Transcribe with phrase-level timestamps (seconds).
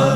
[0.00, 0.07] Oh.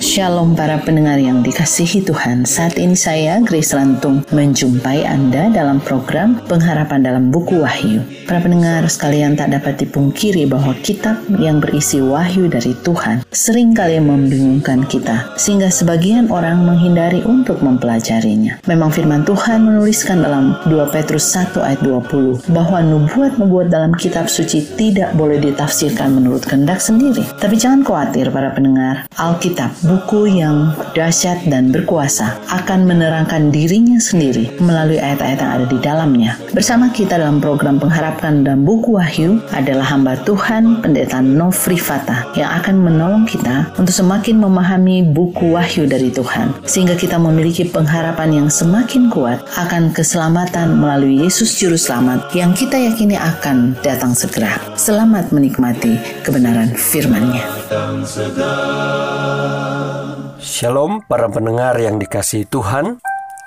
[0.00, 6.44] Shalom para pendengar yang dikasihi Tuhan Saat ini saya Grace Lantung menjumpai Anda dalam program
[6.44, 12.50] Pengharapan dalam Buku Wahyu Para pendengar sekalian tak dapat dipungkiri bahwa kitab yang berisi wahyu
[12.50, 18.58] dari Tuhan sering kali membingungkan kita sehingga sebagian orang menghindari untuk mempelajarinya.
[18.66, 24.74] Memang firman Tuhan menuliskan dalam 2 Petrus 1 ayat 20 bahwa nubuat-nubuat dalam kitab suci
[24.74, 27.22] tidak boleh ditafsirkan menurut kehendak sendiri.
[27.38, 34.50] Tapi jangan khawatir para pendengar, Alkitab, buku yang dahsyat dan berkuasa, akan menerangkan dirinya sendiri
[34.58, 36.34] melalui ayat-ayat yang ada di dalamnya.
[36.50, 42.50] Bersama kita dalam program pengharapan dan buku Wahyu adalah hamba Tuhan Pendeta Nofri Fatah yang
[42.58, 48.48] akan menolong kita untuk semakin memahami buku Wahyu dari Tuhan sehingga kita memiliki pengharapan yang
[48.50, 54.58] semakin kuat akan keselamatan melalui Yesus Juru Selamat yang kita yakini akan datang segera.
[54.74, 55.94] Selamat menikmati
[56.26, 57.75] kebenaran firman-Nya.
[60.40, 62.96] Shalom para pendengar yang dikasihi Tuhan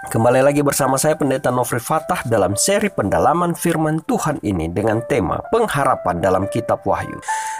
[0.09, 5.43] Kembali lagi bersama saya Pendeta Nofri Fatah dalam seri pendalaman firman Tuhan ini dengan tema
[5.53, 7.19] pengharapan dalam kitab Wahyu.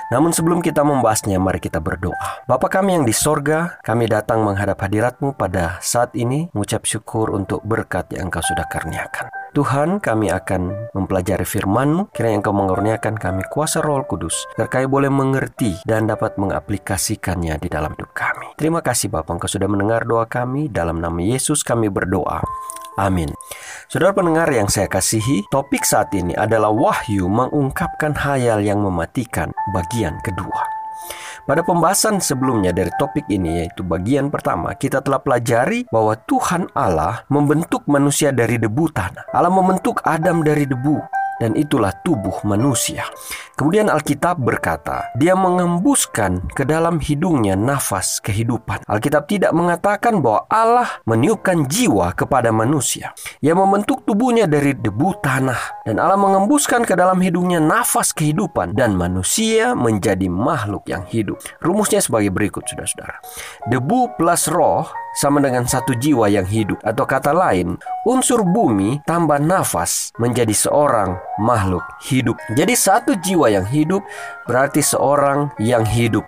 [0.09, 2.41] Namun sebelum kita membahasnya, mari kita berdoa.
[2.49, 7.61] Bapa kami yang di sorga, kami datang menghadap hadiratmu pada saat ini, mengucap syukur untuk
[7.61, 9.29] berkat yang engkau sudah karniakan.
[9.49, 15.09] Tuhan, kami akan mempelajari firman-Mu, kiranya Engkau mengurniakan kami kuasa roh kudus, agar kami boleh
[15.09, 18.53] mengerti dan dapat mengaplikasikannya di dalam hidup kami.
[18.61, 22.45] Terima kasih Bapak, Engkau sudah mendengar doa kami, dalam nama Yesus kami berdoa.
[22.99, 23.31] Amin.
[23.89, 30.19] Saudara pendengar yang saya kasihi, topik saat ini adalah wahyu mengungkapkan hayal yang mematikan bagian
[30.21, 30.78] kedua.
[31.45, 37.23] Pada pembahasan sebelumnya dari topik ini yaitu bagian pertama, kita telah pelajari bahwa Tuhan Allah
[37.31, 39.31] membentuk manusia dari debu tanah.
[39.31, 43.07] Allah membentuk Adam dari debu dan itulah tubuh manusia.
[43.59, 48.87] Kemudian Alkitab berkata, dia mengembuskan ke dalam hidungnya nafas kehidupan.
[48.87, 53.11] Alkitab tidak mengatakan bahwa Allah meniupkan jiwa kepada manusia.
[53.43, 58.95] Ia membentuk tubuhnya dari debu tanah dan Allah mengembuskan ke dalam hidungnya nafas kehidupan dan
[58.95, 61.39] manusia menjadi makhluk yang hidup.
[61.59, 63.19] Rumusnya sebagai berikut, saudara-saudara.
[63.67, 64.87] Debu plus roh
[65.17, 66.77] sama dengan satu jiwa yang hidup.
[66.85, 72.37] Atau kata lain, unsur bumi tambah nafas menjadi seorang makhluk hidup.
[72.53, 74.05] Jadi satu jiwa yang hidup
[74.45, 76.25] berarti seorang yang hidup.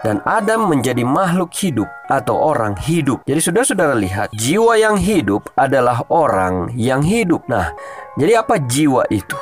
[0.00, 3.20] Dan Adam menjadi makhluk hidup atau orang hidup.
[3.28, 7.44] Jadi sudah-saudara lihat, jiwa yang hidup adalah orang yang hidup.
[7.52, 7.76] Nah,
[8.16, 9.36] jadi apa jiwa itu?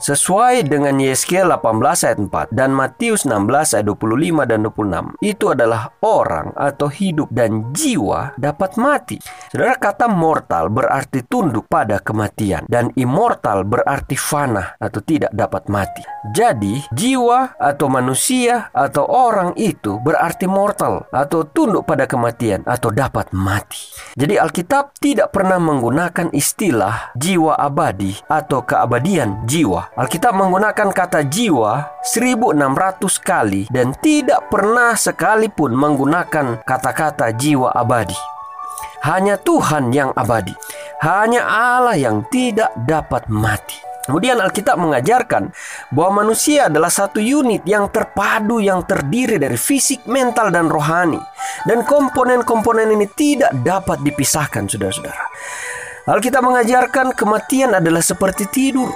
[0.00, 5.20] Sesuai dengan Yeskiel 18 ayat 4 dan Matius 16 ayat 25 dan 26.
[5.20, 9.20] Itu adalah orang atau hidup dan jiwa dapat mati.
[9.52, 16.00] Saudara kata mortal berarti tunduk pada kematian dan immortal berarti fana atau tidak dapat mati.
[16.32, 23.30] Jadi jiwa atau manusia atau orang itu berarti mortal atau tunduk pada kematian atau dapat
[23.36, 23.92] mati.
[24.16, 32.02] Jadi Alkitab tidak pernah menggunakan istilah jiwa abadi atau keabadian jiwa Alkitab menggunakan kata jiwa
[32.02, 38.18] 1600 kali dan tidak pernah sekalipun menggunakan kata-kata jiwa abadi.
[39.06, 40.52] Hanya Tuhan yang abadi.
[41.00, 43.78] Hanya Allah yang tidak dapat mati.
[44.10, 45.54] Kemudian Alkitab mengajarkan
[45.94, 51.20] bahwa manusia adalah satu unit yang terpadu yang terdiri dari fisik, mental, dan rohani.
[51.62, 55.24] Dan komponen-komponen ini tidak dapat dipisahkan, saudara-saudara.
[56.10, 58.90] Alkitab mengajarkan kematian adalah seperti tidur.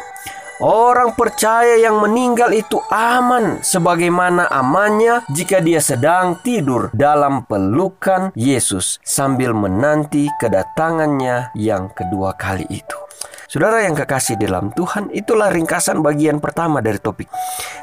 [0.62, 9.02] Orang percaya yang meninggal itu aman sebagaimana amannya jika dia sedang tidur dalam pelukan Yesus
[9.02, 12.98] sambil menanti kedatangannya yang kedua kali itu.
[13.54, 17.30] Saudara yang kekasih dalam Tuhan, itulah ringkasan bagian pertama dari topik.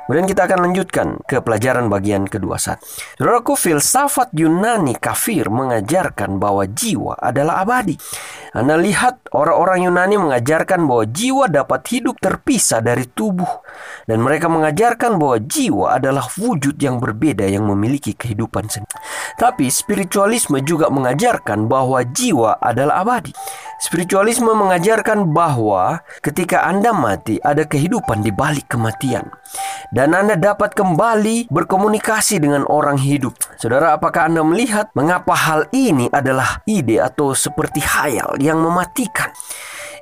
[0.04, 2.84] Kemudian kita akan lanjutkan ke pelajaran bagian kedua saat.
[3.16, 7.96] Saudaraku, filsafat Yunani kafir mengajarkan bahwa jiwa adalah abadi.
[8.52, 13.64] Anda lihat orang-orang Yunani mengajarkan bahwa jiwa dapat hidup terpisah dari tubuh.
[14.04, 19.00] Dan mereka mengajarkan bahwa jiwa adalah wujud yang berbeda yang memiliki kehidupan sendiri.
[19.40, 23.32] Tapi spiritualisme juga mengajarkan bahwa jiwa adalah abadi.
[23.82, 25.61] Spiritualisme mengajarkan bahwa
[26.26, 29.30] ketika Anda mati ada kehidupan di balik kematian.
[29.94, 33.38] Dan Anda dapat kembali berkomunikasi dengan orang hidup.
[33.62, 39.30] Saudara, apakah Anda melihat mengapa hal ini adalah ide atau seperti hayal yang mematikan?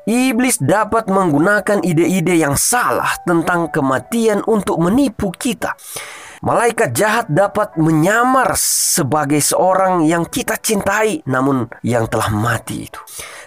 [0.09, 5.77] Iblis dapat menggunakan ide-ide yang salah tentang kematian untuk menipu kita.
[6.39, 12.99] Malaikat jahat dapat menyamar sebagai seorang yang kita cintai namun yang telah mati itu.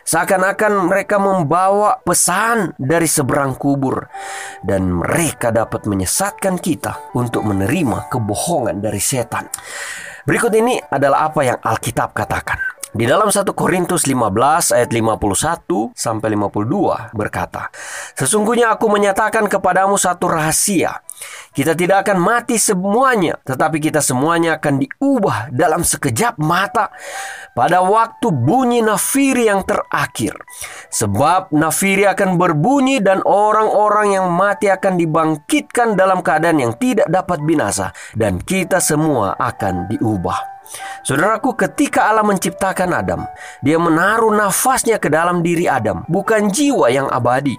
[0.04, 4.12] Seakan-akan mereka membawa pesan dari seberang kubur
[4.60, 9.48] dan mereka dapat menyesatkan kita untuk menerima kebohongan dari setan.
[10.28, 12.81] Berikut ini adalah apa yang Alkitab katakan.
[12.92, 17.72] Di dalam 1 Korintus 15 ayat 51 sampai 52 berkata,
[18.12, 21.00] Sesungguhnya aku menyatakan kepadamu satu rahasia.
[21.56, 26.92] Kita tidak akan mati semuanya, tetapi kita semuanya akan diubah dalam sekejap mata
[27.56, 30.36] pada waktu bunyi nafiri yang terakhir.
[30.92, 37.40] Sebab nafiri akan berbunyi dan orang-orang yang mati akan dibangkitkan dalam keadaan yang tidak dapat
[37.40, 40.51] binasa dan kita semua akan diubah.
[41.02, 43.26] Saudaraku, ketika Allah menciptakan Adam,
[43.62, 47.54] Dia menaruh nafasnya ke dalam diri Adam, bukan jiwa yang abadi.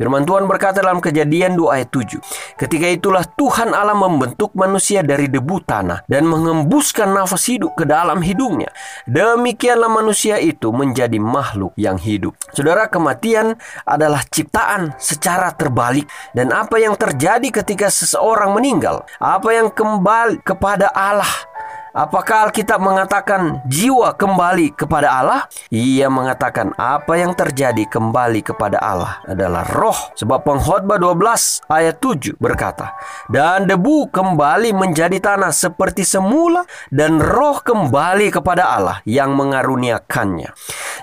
[0.00, 2.20] Firman Tuhan berkata dalam Kejadian 2 ayat 7,
[2.56, 8.24] "Ketika itulah Tuhan Allah membentuk manusia dari debu tanah dan mengembuskan nafas hidup ke dalam
[8.24, 8.72] hidungnya.
[9.04, 16.80] Demikianlah manusia itu menjadi makhluk yang hidup." Saudara, kematian adalah ciptaan secara terbalik dan apa
[16.80, 21.51] yang terjadi ketika seseorang meninggal, apa yang kembali kepada Allah
[21.92, 25.44] Apakah Alkitab mengatakan jiwa kembali kepada Allah?
[25.68, 30.16] Ia mengatakan apa yang terjadi kembali kepada Allah adalah roh.
[30.16, 32.96] Sebab pengkhotbah 12 ayat 7 berkata,
[33.28, 40.48] Dan debu kembali menjadi tanah seperti semula dan roh kembali kepada Allah yang mengaruniakannya.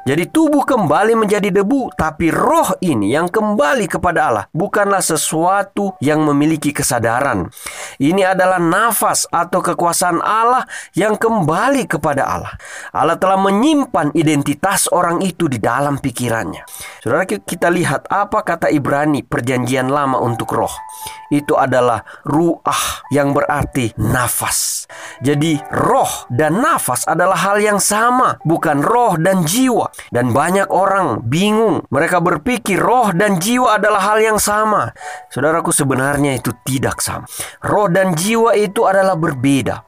[0.09, 6.25] Jadi tubuh kembali menjadi debu, tapi roh ini yang kembali kepada Allah bukanlah sesuatu yang
[6.25, 7.45] memiliki kesadaran.
[7.97, 12.53] Ini adalah nafas atau kekuasaan Allah yang kembali kepada Allah.
[12.93, 16.61] Allah telah menyimpan identitas orang itu di dalam pikirannya.
[17.01, 20.73] Saudara kita lihat apa kata Ibrani perjanjian lama untuk roh.
[21.29, 24.89] Itu adalah ruah yang berarti nafas.
[25.21, 29.93] Jadi roh dan nafas adalah hal yang sama, bukan roh dan jiwa.
[30.09, 31.85] Dan banyak orang bingung.
[31.93, 34.89] Mereka berpikir roh dan jiwa adalah hal yang sama.
[35.29, 37.29] Saudaraku sebenarnya itu tidak sama.
[37.61, 39.87] Roh dan jiwa itu adalah berbeda.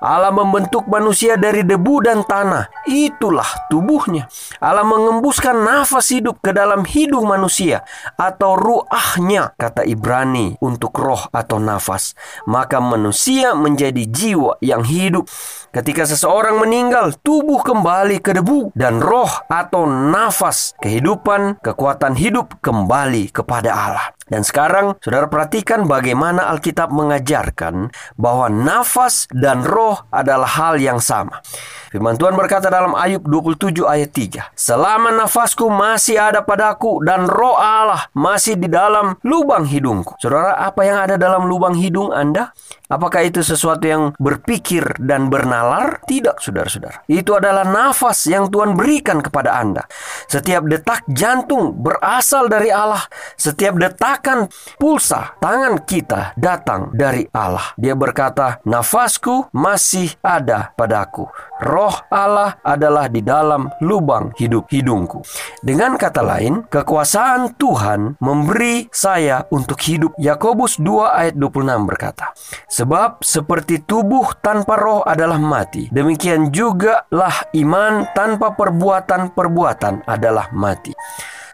[0.00, 2.68] Allah membentuk manusia dari debu dan tanah.
[2.88, 4.26] Itulah tubuhnya.
[4.58, 7.86] Allah mengembuskan nafas hidup ke dalam hidung manusia
[8.18, 12.12] atau ruahnya, kata Ibrani untuk roh atau nafas.
[12.48, 15.30] Maka manusia menjadi jiwa yang hidup.
[15.70, 23.30] Ketika seseorang meninggal, tubuh kembali ke debu dan roh atau nafas kehidupan, kekuatan hidup kembali
[23.30, 24.06] kepada Allah.
[24.30, 31.42] Dan sekarang saudara perhatikan bagaimana Alkitab mengajarkan bahwa nafas dan roh adalah hal yang sama.
[31.90, 34.54] Firman Tuhan berkata dalam Ayub 27 ayat 3.
[34.54, 40.14] Selama nafasku masih ada padaku dan roh Allah masih di dalam lubang hidungku.
[40.22, 42.54] Saudara, apa yang ada dalam lubang hidung Anda?
[42.90, 46.02] Apakah itu sesuatu yang berpikir dan bernalar?
[46.10, 47.06] Tidak, saudara-saudara.
[47.06, 49.86] Itu adalah nafas yang Tuhan berikan kepada Anda.
[50.26, 53.06] Setiap detak jantung berasal dari Allah.
[53.38, 57.78] Setiap detakan pulsa tangan kita datang dari Allah.
[57.78, 61.30] Dia berkata, nafasku masih ada padaku.
[61.60, 65.22] Roh Allah adalah di dalam lubang hidup hidungku.
[65.62, 70.16] Dengan kata lain, kekuasaan Tuhan memberi saya untuk hidup.
[70.16, 72.32] Yakobus 2 ayat 26 berkata,
[72.80, 80.96] Sebab seperti tubuh tanpa roh adalah mati, demikian juga lah iman tanpa perbuatan-perbuatan adalah mati.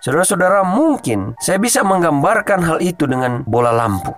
[0.07, 4.15] Saudara-saudara, mungkin saya bisa menggambarkan hal itu dengan bola lampu.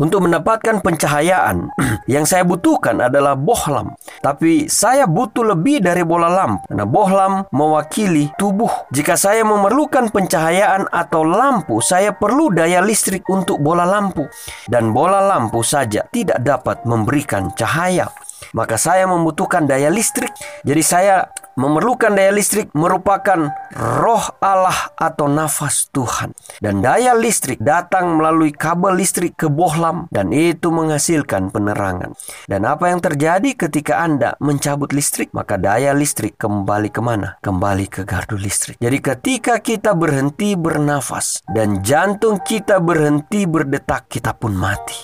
[0.00, 1.76] Untuk mendapatkan pencahayaan,
[2.08, 3.92] yang saya butuhkan adalah bohlam.
[4.24, 6.64] Tapi saya butuh lebih dari bola lampu.
[6.72, 8.88] Karena bohlam mewakili tubuh.
[8.88, 14.24] Jika saya memerlukan pencahayaan atau lampu, saya perlu daya listrik untuk bola lampu.
[14.64, 18.08] Dan bola lampu saja tidak dapat memberikan cahaya
[18.52, 20.32] maka saya membutuhkan daya listrik.
[20.62, 26.36] Jadi saya memerlukan daya listrik merupakan roh Allah atau nafas Tuhan.
[26.60, 32.12] Dan daya listrik datang melalui kabel listrik ke bohlam dan itu menghasilkan penerangan.
[32.44, 35.32] Dan apa yang terjadi ketika Anda mencabut listrik?
[35.32, 37.40] Maka daya listrik kembali ke mana?
[37.40, 38.76] Kembali ke gardu listrik.
[38.76, 44.96] Jadi ketika kita berhenti bernafas dan jantung kita berhenti berdetak, kita pun mati.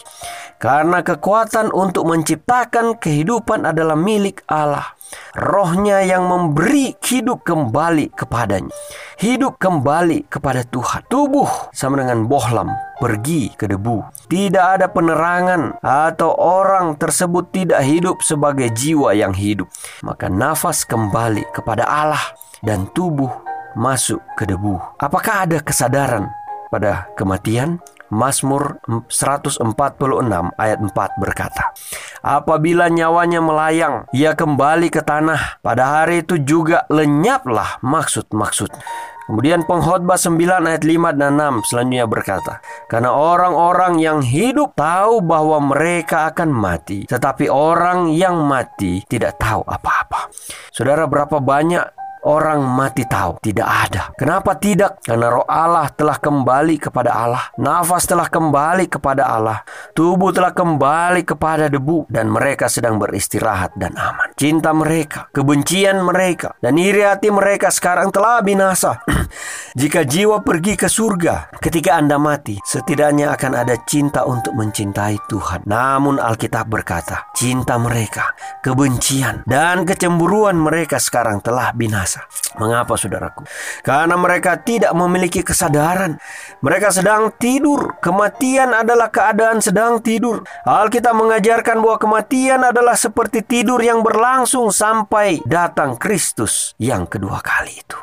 [0.63, 4.95] Karena kekuatan untuk menciptakan kehidupan adalah milik Allah.
[5.35, 8.71] Rohnya yang memberi hidup kembali kepadanya.
[9.19, 11.11] Hidup kembali kepada Tuhan.
[11.11, 12.71] Tubuh sama dengan bohlam
[13.03, 14.07] pergi ke debu.
[14.31, 19.67] Tidak ada penerangan atau orang tersebut tidak hidup sebagai jiwa yang hidup.
[20.07, 22.23] Maka nafas kembali kepada Allah
[22.63, 23.35] dan tubuh
[23.75, 24.79] masuk ke debu.
[25.03, 26.31] Apakah ada kesadaran
[26.71, 27.83] pada kematian?
[28.13, 28.77] Mazmur
[29.09, 29.65] 146
[30.61, 31.73] ayat 4 berkata,
[32.21, 35.65] Apabila nyawanya melayang, ia kembali ke tanah.
[35.65, 38.69] Pada hari itu juga lenyaplah maksud-maksud.
[39.33, 45.73] Kemudian pengkhotbah 9 ayat 5 dan 6 selanjutnya berkata, Karena orang-orang yang hidup tahu bahwa
[45.73, 50.29] mereka akan mati, tetapi orang yang mati tidak tahu apa-apa.
[50.69, 54.03] Saudara, berapa banyak orang mati tahu tidak ada.
[54.15, 55.03] Kenapa tidak?
[55.03, 57.45] Karena roh Allah telah kembali kepada Allah.
[57.59, 59.67] Nafas telah kembali kepada Allah.
[59.95, 64.31] Tubuh telah kembali kepada debu dan mereka sedang beristirahat dan aman.
[64.39, 69.03] Cinta mereka, kebencian mereka, dan iri hati mereka sekarang telah binasa.
[69.81, 75.65] Jika jiwa pergi ke surga ketika Anda mati, setidaknya akan ada cinta untuk mencintai Tuhan.
[75.65, 82.29] Namun Alkitab berkata, cinta mereka, kebencian, dan kecemburuan mereka sekarang telah binasa binasa.
[82.61, 83.49] Mengapa saudaraku?
[83.81, 86.21] Karena mereka tidak memiliki kesadaran.
[86.61, 87.97] Mereka sedang tidur.
[88.05, 90.45] Kematian adalah keadaan sedang tidur.
[90.69, 97.73] Alkitab mengajarkan bahwa kematian adalah seperti tidur yang berlangsung sampai datang Kristus yang kedua kali
[97.73, 97.97] itu.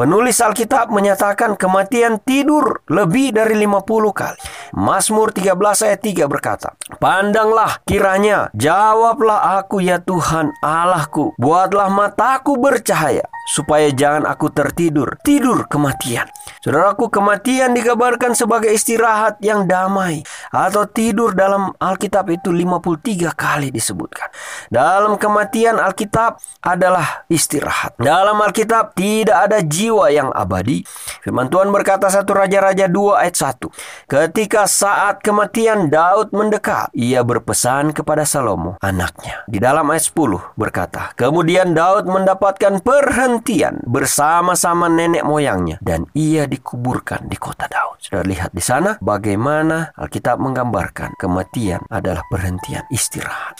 [0.00, 3.84] Penulis Alkitab menyatakan kematian tidur lebih dari 50
[4.16, 4.40] kali.
[4.72, 13.28] Mazmur 13 ayat 3 berkata, Pandanglah kiranya, jawablah aku ya Tuhan Allahku, buatlah mataku bercahaya,
[13.52, 16.32] supaya jangan aku tertidur, tidur kematian.
[16.60, 20.20] Saudaraku, kematian dikabarkan sebagai istirahat yang damai
[20.52, 24.28] atau tidur dalam Alkitab itu 53 kali disebutkan.
[24.68, 27.96] Dalam kematian Alkitab adalah istirahat.
[27.96, 30.84] Dalam Alkitab tidak ada jiwa yang abadi.
[31.24, 33.64] Firman Tuhan berkata satu Raja-Raja 2 ayat 1.
[34.04, 39.48] Ketika saat kematian Daud mendekat, ia berpesan kepada Salomo, anaknya.
[39.48, 47.30] Di dalam ayat 10 berkata, Kemudian Daud mendapatkan perhentian bersama-sama nenek moyangnya dan ia dikuburkan
[47.30, 48.02] di kota Daud.
[48.02, 53.54] Sudah lihat di sana bagaimana Alkitab menggambarkan kematian adalah perhentian istirahat.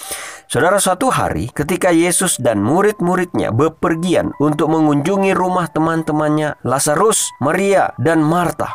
[0.50, 8.18] Saudara, suatu hari ketika Yesus dan murid-muridnya bepergian untuk mengunjungi rumah teman-temannya Lazarus, Maria, dan
[8.18, 8.74] Marta.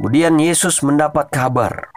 [0.00, 1.92] Kemudian Yesus mendapat kabar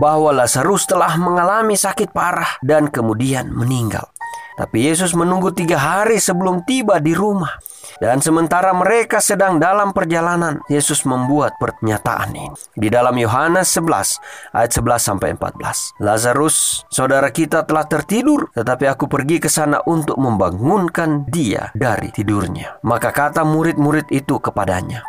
[0.00, 4.15] bahwa Lazarus telah mengalami sakit parah dan kemudian meninggal.
[4.56, 7.60] Tapi Yesus menunggu tiga hari sebelum tiba di rumah.
[7.96, 12.48] Dan sementara mereka sedang dalam perjalanan, Yesus membuat pernyataan ini.
[12.76, 14.20] Di dalam Yohanes 11
[14.52, 15.96] ayat 11 sampai 14.
[16.00, 22.80] Lazarus, saudara kita telah tertidur, tetapi aku pergi ke sana untuk membangunkan dia dari tidurnya.
[22.84, 25.04] Maka kata murid-murid itu kepadanya,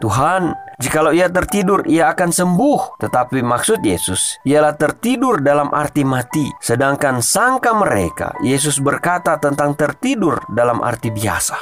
[0.00, 2.96] Tuhan, jikalau ia tertidur, ia akan sembuh.
[3.04, 6.48] Tetapi maksud Yesus ialah tertidur dalam arti mati.
[6.56, 11.56] Sedangkan sangka mereka, Yesus berkata tentang tertidur dalam arti biasa.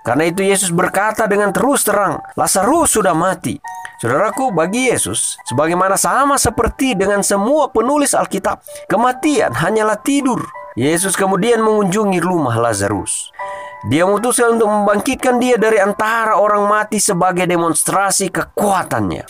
[0.00, 3.60] Karena itu Yesus berkata dengan terus terang, Lazarus sudah mati.
[4.00, 10.40] Saudaraku, bagi Yesus, sebagaimana sama seperti dengan semua penulis Alkitab, kematian hanyalah tidur.
[10.78, 13.34] Yesus kemudian mengunjungi rumah Lazarus.
[13.86, 19.22] Dia memutuskan untuk membangkitkan dia dari antara orang mati sebagai demonstrasi kekuatannya.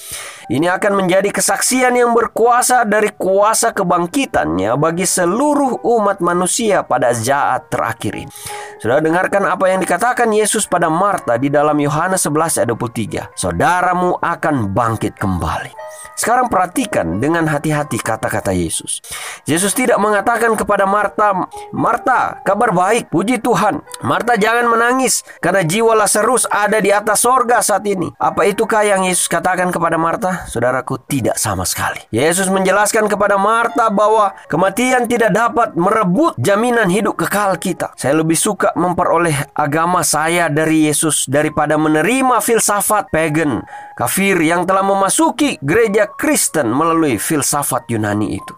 [0.48, 7.68] Ini akan menjadi kesaksian yang berkuasa dari kuasa kebangkitannya bagi seluruh umat manusia pada saat
[7.68, 8.32] terakhir ini.
[8.80, 13.36] Sudah dengarkan apa yang dikatakan Yesus pada Marta di dalam Yohanes 11 ayat 23.
[13.36, 15.76] Saudaramu akan bangkit kembali.
[16.18, 18.98] Sekarang perhatikan dengan hati-hati kata-kata Yesus.
[19.46, 23.82] Yesus tidak mengatakan kepada Marta, Marta, kabar baik, puji Tuhan.
[24.02, 28.10] Marta jangan menangis karena jiwa Lazarus ada di atas sorga saat ini.
[28.18, 30.37] Apa itukah yang Yesus katakan kepada Marta?
[30.46, 31.98] Saudaraku tidak sama sekali.
[32.14, 37.90] Yesus menjelaskan kepada Marta bahwa kematian tidak dapat merebut jaminan hidup kekal kita.
[37.98, 43.64] Saya lebih suka memperoleh agama saya dari Yesus daripada menerima filsafat pagan,
[43.98, 48.52] kafir yang telah memasuki gereja Kristen melalui filsafat Yunani itu.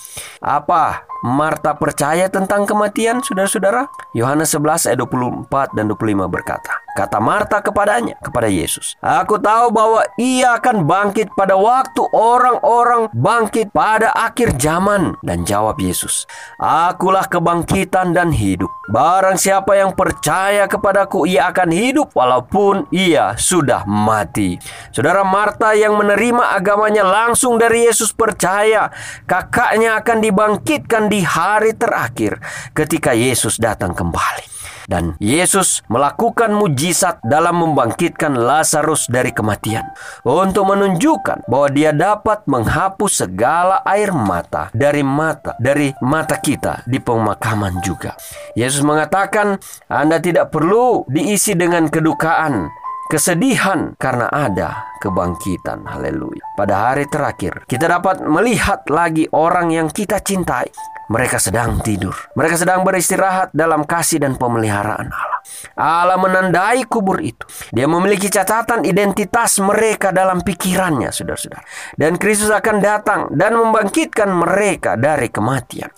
[0.44, 3.92] Apa Marta percaya tentang kematian, saudara-saudara?
[4.16, 10.00] Yohanes 11 ayat 24 dan 25 berkata, Kata Marta kepadanya, kepada Yesus, Aku tahu bahwa
[10.16, 15.12] ia akan bangkit pada waktu orang-orang bangkit pada akhir zaman.
[15.20, 16.24] Dan jawab Yesus,
[16.56, 18.72] Akulah kebangkitan dan hidup.
[18.88, 24.56] Barang siapa yang percaya kepadaku, ia akan hidup walaupun ia sudah mati.
[24.90, 28.90] Saudara Marta yang menerima agamanya langsung dari Yesus percaya,
[29.28, 32.38] kakaknya akan dibangkitkan di hari terakhir
[32.70, 34.62] ketika Yesus datang kembali.
[34.90, 39.86] Dan Yesus melakukan mujizat dalam membangkitkan Lazarus dari kematian
[40.26, 46.98] untuk menunjukkan bahwa dia dapat menghapus segala air mata dari mata dari mata kita di
[46.98, 48.18] pemakaman juga.
[48.58, 52.79] Yesus mengatakan, "Anda tidak perlu diisi dengan kedukaan
[53.10, 55.82] kesedihan karena ada kebangkitan.
[55.82, 56.54] Haleluya.
[56.54, 60.70] Pada hari terakhir, kita dapat melihat lagi orang yang kita cintai.
[61.10, 62.14] Mereka sedang tidur.
[62.38, 65.40] Mereka sedang beristirahat dalam kasih dan pemeliharaan Allah.
[65.74, 67.42] Allah menandai kubur itu.
[67.74, 71.66] Dia memiliki catatan identitas mereka dalam pikirannya, saudara-saudara.
[71.98, 75.90] Dan Kristus akan datang dan membangkitkan mereka dari kematian.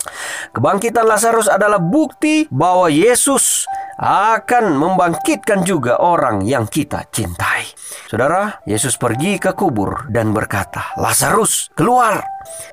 [0.57, 3.69] Kebangkitan Lazarus adalah bukti bahwa Yesus
[4.03, 7.71] akan membangkitkan juga orang yang kita cintai.
[8.11, 12.19] Saudara, Yesus pergi ke kubur dan berkata, "Lazarus, keluar!"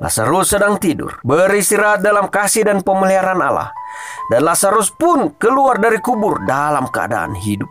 [0.01, 3.69] Lazarus sedang tidur, beristirahat dalam kasih dan pemeliharaan Allah.
[4.33, 7.69] Dan Lazarus pun keluar dari kubur dalam keadaan hidup.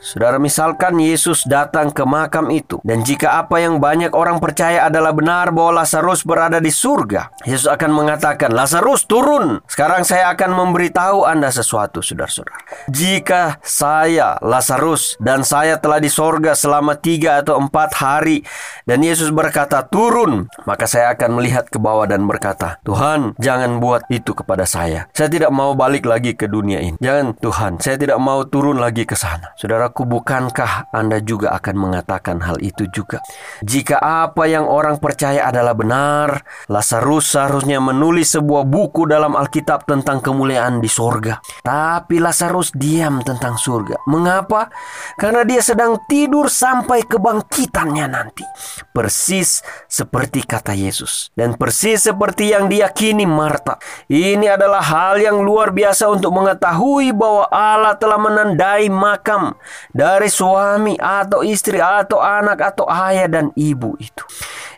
[0.00, 5.10] Saudara misalkan Yesus datang ke makam itu dan jika apa yang banyak orang percaya adalah
[5.10, 9.60] benar bahwa Lazarus berada di surga, Yesus akan mengatakan, "Lazarus turun.
[9.66, 12.58] Sekarang saya akan memberitahu Anda sesuatu, Saudara-saudara.
[12.88, 18.46] Jika saya Lazarus dan saya telah di sorga selama tiga atau empat hari
[18.86, 24.06] dan Yesus berkata, "Turun," maka saya akan melihat ke bawah dan berkata, "Tuhan, jangan buat
[24.08, 25.10] itu kepada saya.
[25.12, 26.96] Saya tidak mau balik lagi ke dunia ini.
[27.02, 31.76] Jangan, Tuhan, saya tidak mau turun lagi ke sana." Saudara Saudaraku, bukankah Anda juga akan
[31.80, 33.24] mengatakan hal itu juga?
[33.64, 40.20] Jika apa yang orang percaya adalah benar, Lazarus seharusnya menulis sebuah buku dalam Alkitab tentang
[40.20, 41.40] kemuliaan di sorga.
[41.64, 44.04] Tapi Lazarus diam tentang surga.
[44.12, 44.68] Mengapa?
[45.16, 48.44] Karena dia sedang tidur sampai kebangkitannya nanti.
[48.92, 51.32] Persis seperti kata Yesus.
[51.32, 53.80] Dan persis seperti yang diyakini Marta.
[54.12, 59.56] Ini adalah hal yang luar biasa untuk mengetahui bahwa Allah telah menandai makam
[59.90, 64.24] dari suami atau istri atau anak atau ayah dan ibu itu.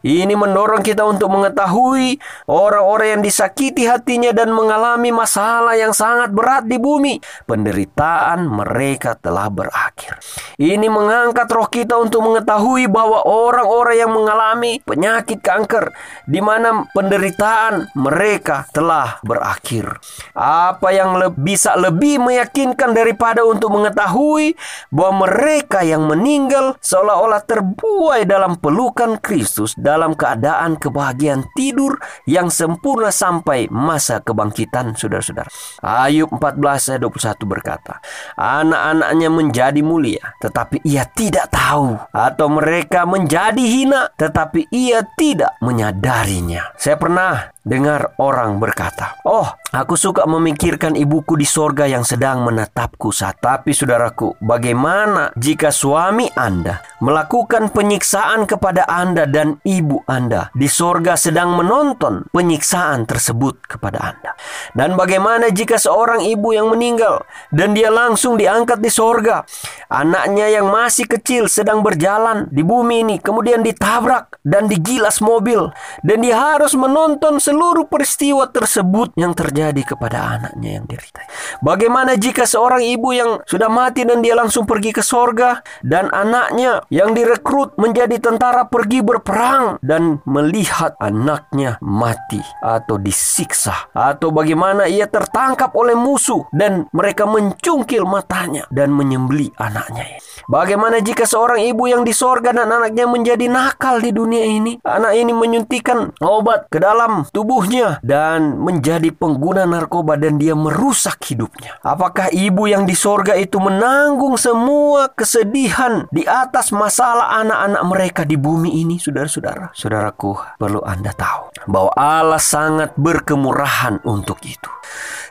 [0.01, 2.17] Ini mendorong kita untuk mengetahui
[2.49, 7.21] orang-orang yang disakiti hatinya dan mengalami masalah yang sangat berat di bumi.
[7.45, 10.17] Penderitaan mereka telah berakhir.
[10.57, 15.93] Ini mengangkat roh kita untuk mengetahui bahwa orang-orang yang mengalami penyakit kanker,
[16.25, 20.01] di mana penderitaan mereka telah berakhir.
[20.37, 24.57] Apa yang le bisa lebih meyakinkan daripada untuk mengetahui
[24.89, 31.99] bahwa mereka yang meninggal seolah-olah terbuai dalam pelukan Kristus dalam keadaan kebahagiaan tidur
[32.31, 35.51] yang sempurna sampai masa kebangkitan saudara-saudara.
[35.83, 37.99] Ayub 14 ayat 21 berkata,
[38.39, 41.99] Anak-anaknya menjadi mulia, tetapi ia tidak tahu.
[42.15, 46.71] Atau mereka menjadi hina, tetapi ia tidak menyadarinya.
[46.79, 53.13] Saya pernah dengar orang berkata, Oh, aku suka memikirkan ibuku di sorga yang sedang menatapku
[53.13, 53.37] saat.
[53.41, 61.17] Tapi saudaraku, bagaimana jika suami Anda melakukan penyiksaan kepada Anda dan ibu Anda di sorga
[61.21, 64.33] sedang menonton penyiksaan tersebut kepada Anda?
[64.73, 69.45] Dan bagaimana jika seorang ibu yang meninggal dan dia langsung diangkat di sorga,
[69.93, 75.69] anaknya yang masih kecil sedang berjalan di bumi ini, kemudian ditabrak dan digilas mobil,
[76.01, 81.27] dan dia harus menonton seluruh peristiwa tersebut yang terjadi kepada anaknya yang derita.
[81.59, 86.87] Bagaimana jika seorang ibu yang sudah mati dan dia langsung pergi ke sorga dan anaknya
[86.95, 95.11] yang direkrut menjadi tentara pergi berperang dan melihat anaknya mati atau disiksa atau bagaimana ia
[95.11, 100.23] tertangkap oleh musuh dan mereka mencungkil matanya dan menyembeli anaknya.
[100.47, 104.79] Bagaimana jika seorang ibu yang di sorga dan anaknya menjadi nakal di dunia ini?
[104.87, 111.81] Anak ini menyuntikkan obat ke dalam tubuhnya dan menjadi pengguna narkoba dan dia merusak hidupnya.
[111.81, 118.37] Apakah ibu yang di sorga itu menanggung semua kesedihan di atas masalah anak-anak mereka di
[118.37, 119.73] bumi ini, saudara-saudara?
[119.73, 124.69] Saudaraku, perlu Anda tahu bahwa Allah sangat berkemurahan untuk itu.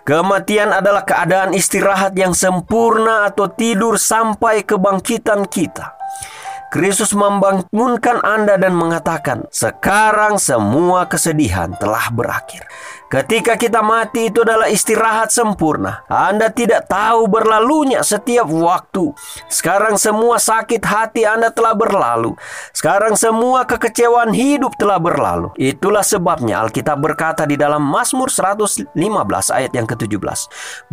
[0.02, 5.99] Kematian adalah keadaan istirahat yang sempurna atau tidur sampai kebangkitan kita.
[6.70, 12.70] Kristus membangunkan Anda dan mengatakan, "Sekarang semua kesedihan telah berakhir."
[13.10, 16.06] Ketika kita mati itu adalah istirahat sempurna.
[16.06, 19.18] Anda tidak tahu berlalunya setiap waktu.
[19.50, 22.38] Sekarang semua sakit hati Anda telah berlalu.
[22.70, 25.50] Sekarang semua kekecewaan hidup telah berlalu.
[25.58, 28.94] Itulah sebabnya Alkitab berkata di dalam Mazmur 115
[29.58, 30.22] ayat yang ke-17.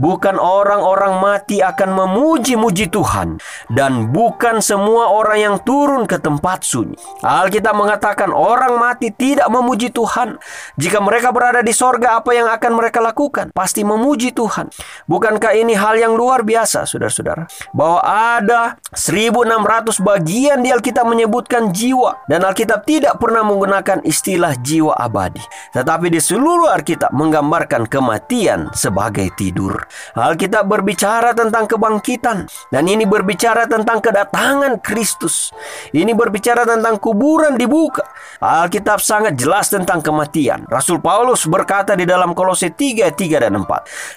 [0.01, 3.37] Bukan orang-orang mati akan memuji-muji Tuhan.
[3.69, 6.97] Dan bukan semua orang yang turun ke tempat sunyi.
[7.21, 10.41] Alkitab mengatakan orang mati tidak memuji Tuhan.
[10.81, 13.51] Jika mereka berada di sorga maka apa yang akan mereka lakukan?
[13.51, 14.71] Pasti memuji Tuhan.
[15.11, 17.51] Bukankah ini hal yang luar biasa, saudara-saudara?
[17.75, 22.23] Bahwa ada 1600 bagian di Alkitab menyebutkan jiwa.
[22.31, 25.43] Dan Alkitab tidak pernah menggunakan istilah jiwa abadi.
[25.75, 29.75] Tetapi di seluruh Alkitab menggambarkan kematian sebagai tidur.
[30.15, 32.47] Alkitab berbicara tentang kebangkitan.
[32.71, 35.51] Dan ini berbicara tentang kedatangan Kristus.
[35.91, 38.07] Ini berbicara tentang kuburan dibuka.
[38.39, 40.71] Alkitab sangat jelas tentang kematian.
[40.71, 43.67] Rasul Paulus berkata di dalam Kolose 3, 3 dan 4.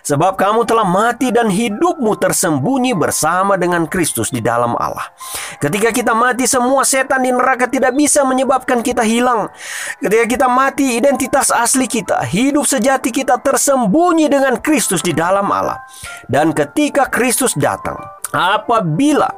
[0.04, 5.08] Sebab kamu telah mati dan hidupmu tersembunyi bersama dengan Kristus di dalam Allah.
[5.58, 9.48] Ketika kita mati semua setan di neraka tidak bisa menyebabkan kita hilang.
[10.04, 15.80] Ketika kita mati identitas asli kita, hidup sejati kita tersembunyi dengan Kristus di dalam Allah.
[16.28, 19.30] Dan ketika Kristus datang, apabila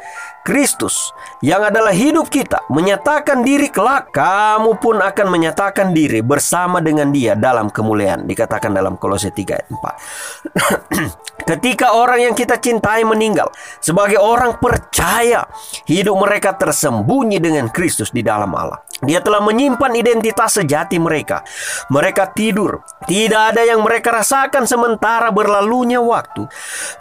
[0.42, 1.14] Kristus
[1.46, 7.38] yang adalah hidup kita menyatakan diri kelak kamu pun akan menyatakan diri bersama dengan dia
[7.38, 8.26] dalam kemuliaan.
[8.26, 11.22] Dikatakan dalam Kolose 3 ayat 4
[11.54, 15.46] ketika orang yang kita cintai meninggal sebagai orang percaya
[15.86, 18.82] hidup mereka tersembunyi dengan Kristus di dalam Allah.
[19.02, 21.42] Dia telah menyimpan identitas sejati mereka.
[21.90, 22.86] Mereka tidur.
[23.10, 26.46] Tidak ada yang mereka rasakan sementara berlalunya waktu.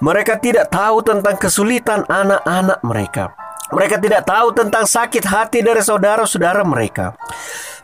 [0.00, 3.33] Mereka tidak tahu tentang kesulitan anak-anak mereka
[3.71, 7.14] mereka tidak tahu tentang sakit hati dari saudara-saudara mereka.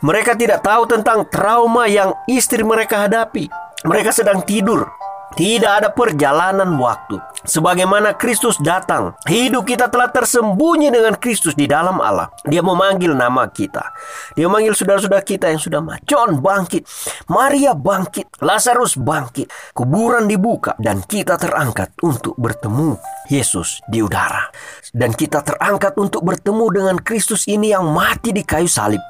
[0.02, 3.46] Mereka tidak tahu tentang trauma yang istri mereka hadapi.
[3.86, 4.82] Mereka sedang tidur.
[5.38, 7.22] Tidak ada perjalanan waktu.
[7.46, 12.28] Sebagaimana Kristus datang, hidup kita telah tersembunyi dengan Kristus di dalam Allah.
[12.42, 13.94] Dia memanggil nama kita.
[14.36, 16.12] Dia memanggil saudara-saudara kita yang sudah mati.
[16.16, 16.82] Bangkit,
[17.30, 19.48] Maria bangkit, Lazarus bangkit.
[19.72, 22.98] Kuburan dibuka dan kita terangkat untuk bertemu
[23.30, 24.50] Yesus di udara.
[24.90, 29.00] Dan kita terangkat untuk bertemu dengan Kristus ini yang mati di kayu salib.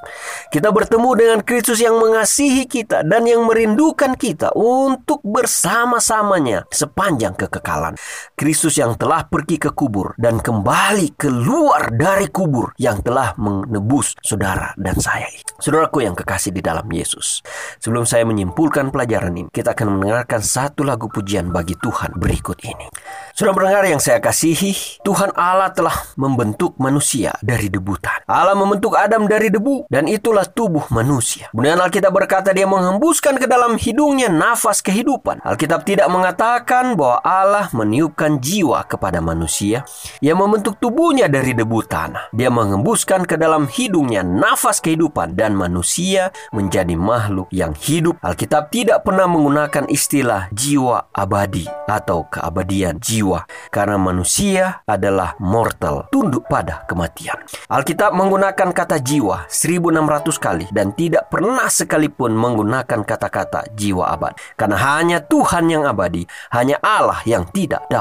[0.53, 7.33] Kita bertemu dengan Kristus yang mengasihi kita dan yang merindukan kita untuk bersama-sama selama sepanjang
[7.33, 7.95] kekekalan.
[8.33, 14.73] Kristus yang telah pergi ke kubur dan kembali keluar dari kubur yang telah menebus saudara
[14.75, 15.29] dan saya.
[15.57, 17.41] Saudaraku yang kekasih di dalam Yesus.
[17.79, 22.89] Sebelum saya menyimpulkan pelajaran ini, kita akan mendengarkan satu lagu pujian bagi Tuhan berikut ini.
[23.37, 28.25] Saudara pendengar yang saya kasihi, Tuhan Allah telah membentuk manusia dari debu tanah.
[28.25, 31.49] Allah membentuk Adam dari debu dan itulah tubuh manusia.
[31.53, 35.41] Kemudian Alkitab berkata dia menghembuskan ke dalam hidungnya nafas kehidupan.
[35.45, 37.69] Alkitab tidak mengatakan bahwa Allah
[38.07, 39.83] meniupkan jiwa kepada manusia
[40.23, 42.31] yang membentuk tubuhnya dari debu tanah.
[42.31, 48.15] Dia menghembuskan ke dalam hidungnya nafas kehidupan dan manusia menjadi makhluk yang hidup.
[48.23, 53.43] Alkitab tidak pernah menggunakan istilah jiwa abadi atau keabadian jiwa
[53.75, 57.35] karena manusia adalah mortal, tunduk pada kematian.
[57.67, 64.31] Alkitab menggunakan kata jiwa 1600 kali dan tidak pernah sekalipun menggunakan kata-kata jiwa abad.
[64.55, 66.23] Karena hanya Tuhan yang abadi,
[66.55, 67.96] hanya Allah yang tidak dapat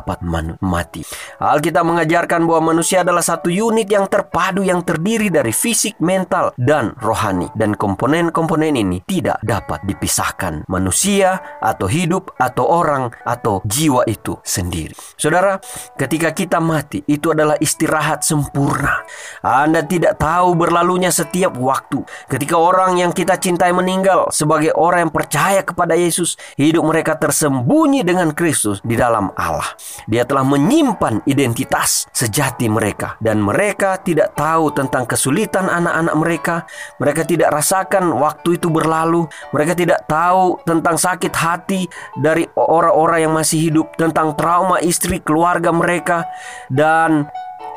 [0.61, 1.01] mati.
[1.39, 6.97] Alkitab mengajarkan bahwa manusia adalah satu unit yang terpadu yang terdiri dari fisik, mental, dan
[7.01, 7.49] rohani.
[7.55, 10.67] Dan komponen-komponen ini tidak dapat dipisahkan.
[10.67, 14.97] Manusia atau hidup atau orang atau jiwa itu sendiri.
[15.17, 15.61] Saudara,
[15.95, 19.05] ketika kita mati, itu adalah istirahat sempurna.
[19.41, 22.03] Anda tidak tahu berlalunya setiap waktu.
[22.27, 28.03] Ketika orang yang kita cintai meninggal, sebagai orang yang percaya kepada Yesus, hidup mereka tersembunyi
[28.03, 29.77] dengan Kristus di dalam Allah.
[30.07, 36.57] Dia telah menyimpan identitas sejati mereka, dan mereka tidak tahu tentang kesulitan anak-anak mereka.
[37.03, 39.27] Mereka tidak rasakan waktu itu berlalu.
[39.51, 45.73] Mereka tidak tahu tentang sakit hati dari orang-orang yang masih hidup, tentang trauma istri keluarga
[45.75, 46.29] mereka,
[46.71, 47.27] dan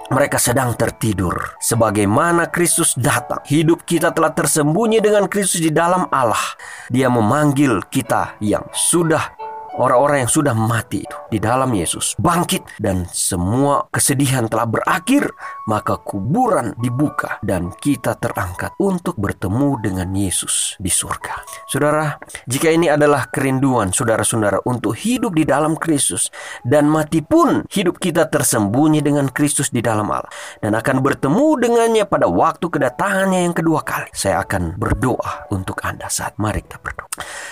[0.10, 1.54] mereka sedang tertidur.
[1.62, 6.58] Sebagaimana Kristus datang, hidup kita telah tersembunyi dengan Kristus di dalam Allah.
[6.90, 9.38] Dia memanggil kita yang sudah
[9.80, 15.32] orang-orang yang sudah mati itu di dalam Yesus bangkit dan semua kesedihan telah berakhir
[15.66, 21.46] maka kuburan dibuka dan kita terangkat untuk bertemu dengan Yesus di surga.
[21.70, 26.28] Saudara, jika ini adalah kerinduan saudara-saudara untuk hidup di dalam Kristus
[26.68, 32.04] dan mati pun hidup kita tersembunyi dengan Kristus di dalam Allah dan akan bertemu dengannya
[32.10, 34.12] pada waktu kedatangannya yang kedua kali.
[34.12, 37.08] Saya akan berdoa untuk Anda saat mari kita berdoa.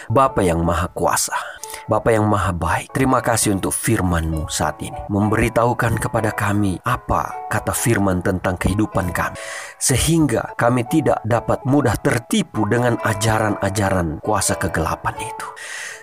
[0.09, 1.35] Bapa yang Maha Kuasa,
[1.85, 4.97] Bapa yang Maha Baik, terima kasih untuk firman-Mu saat ini.
[5.13, 9.37] Memberitahukan kepada kami apa kata firman tentang kehidupan kami.
[9.77, 15.47] Sehingga kami tidak dapat mudah tertipu dengan ajaran-ajaran kuasa kegelapan itu.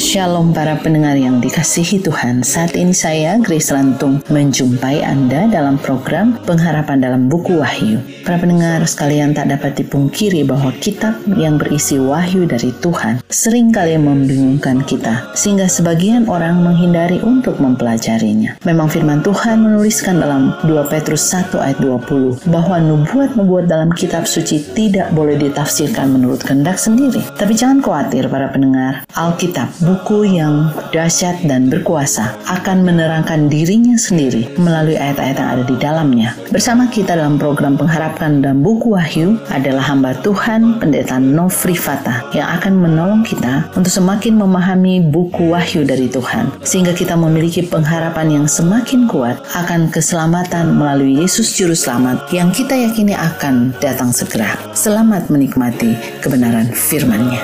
[0.00, 2.40] Shalom para pendengar yang dikasihi Tuhan.
[2.46, 8.00] Saat ini saya Grace Lantung menjumpai Anda dalam program pengharapan dalam buku Wahyu.
[8.24, 14.00] Para pendengar sekalian tak dapat dipungkiri bahwa kitab yang berisi wahyu dari Tuhan Sering kali
[14.00, 18.56] membingungkan kita Sehingga sebagian orang menghindari untuk mempelajarinya.
[18.64, 24.64] Memang firman Tuhan menuliskan dalam 2 Petrus 1 ayat 20 Bahwa nubuat-nubuat dalam kitab suci
[24.72, 27.20] tidak boleh ditafsirkan menurut kehendak sendiri.
[27.36, 34.48] Tapi jangan khawatir para pendengar, Alkitab, buku yang dahsyat dan berkuasa, akan menerangkan dirinya sendiri
[34.56, 36.32] melalui ayat-ayat yang ada di dalamnya.
[36.48, 42.48] Bersama kita dalam program pengharapan dan buku Wahyu adalah hamba Tuhan Pendeta Nofri Fata yang
[42.56, 48.46] akan menolong kita untuk semakin memahami buku Wahyu dari Tuhan sehingga kita memiliki pengharapan yang
[48.46, 54.54] semakin kuat akan keselamatan melalui Yesus Juru Selamat yang kita yakini akan datang segera.
[54.78, 57.42] Selamat menikmati kebenaran firman-Nya.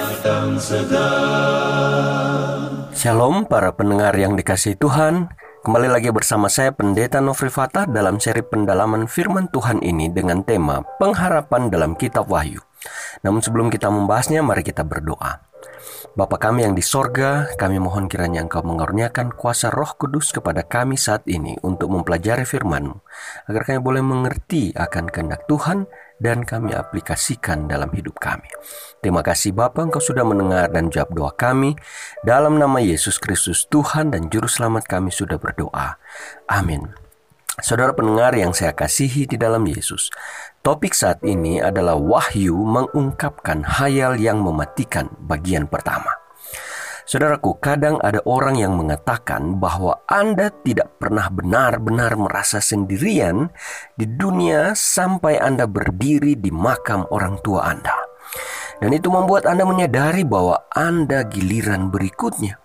[2.95, 5.27] Shalom para pendengar yang dikasih Tuhan
[5.63, 10.87] Kembali lagi bersama saya Pendeta Nofri Fatah dalam seri pendalaman firman Tuhan ini dengan tema
[11.03, 12.63] Pengharapan dalam Kitab Wahyu
[13.27, 15.52] Namun sebelum kita membahasnya mari kita berdoa
[16.13, 21.01] Bapa kami yang di sorga, kami mohon kiranya Engkau mengaruniakan kuasa roh kudus kepada kami
[21.01, 22.93] saat ini untuk mempelajari firman
[23.49, 25.89] agar kami boleh mengerti akan kehendak Tuhan
[26.23, 28.47] dan kami aplikasikan dalam hidup kami.
[29.03, 31.75] Terima kasih Bapa Engkau sudah mendengar dan jawab doa kami.
[32.23, 35.99] Dalam nama Yesus Kristus Tuhan dan Juru Selamat kami sudah berdoa.
[36.47, 37.02] Amin.
[37.63, 40.11] Saudara pendengar yang saya kasihi di dalam Yesus,
[40.67, 46.11] topik saat ini adalah wahyu mengungkapkan hayal yang mematikan bagian pertama.
[47.07, 53.47] Saudaraku, kadang ada orang yang mengatakan bahwa Anda tidak pernah benar-benar merasa sendirian
[53.95, 57.95] di dunia sampai Anda berdiri di makam orang tua Anda.
[58.83, 62.59] Dan itu membuat Anda menyadari bahwa Anda giliran berikutnya.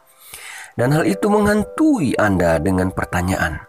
[0.74, 3.62] Dan hal itu menghantui Anda dengan pertanyaan,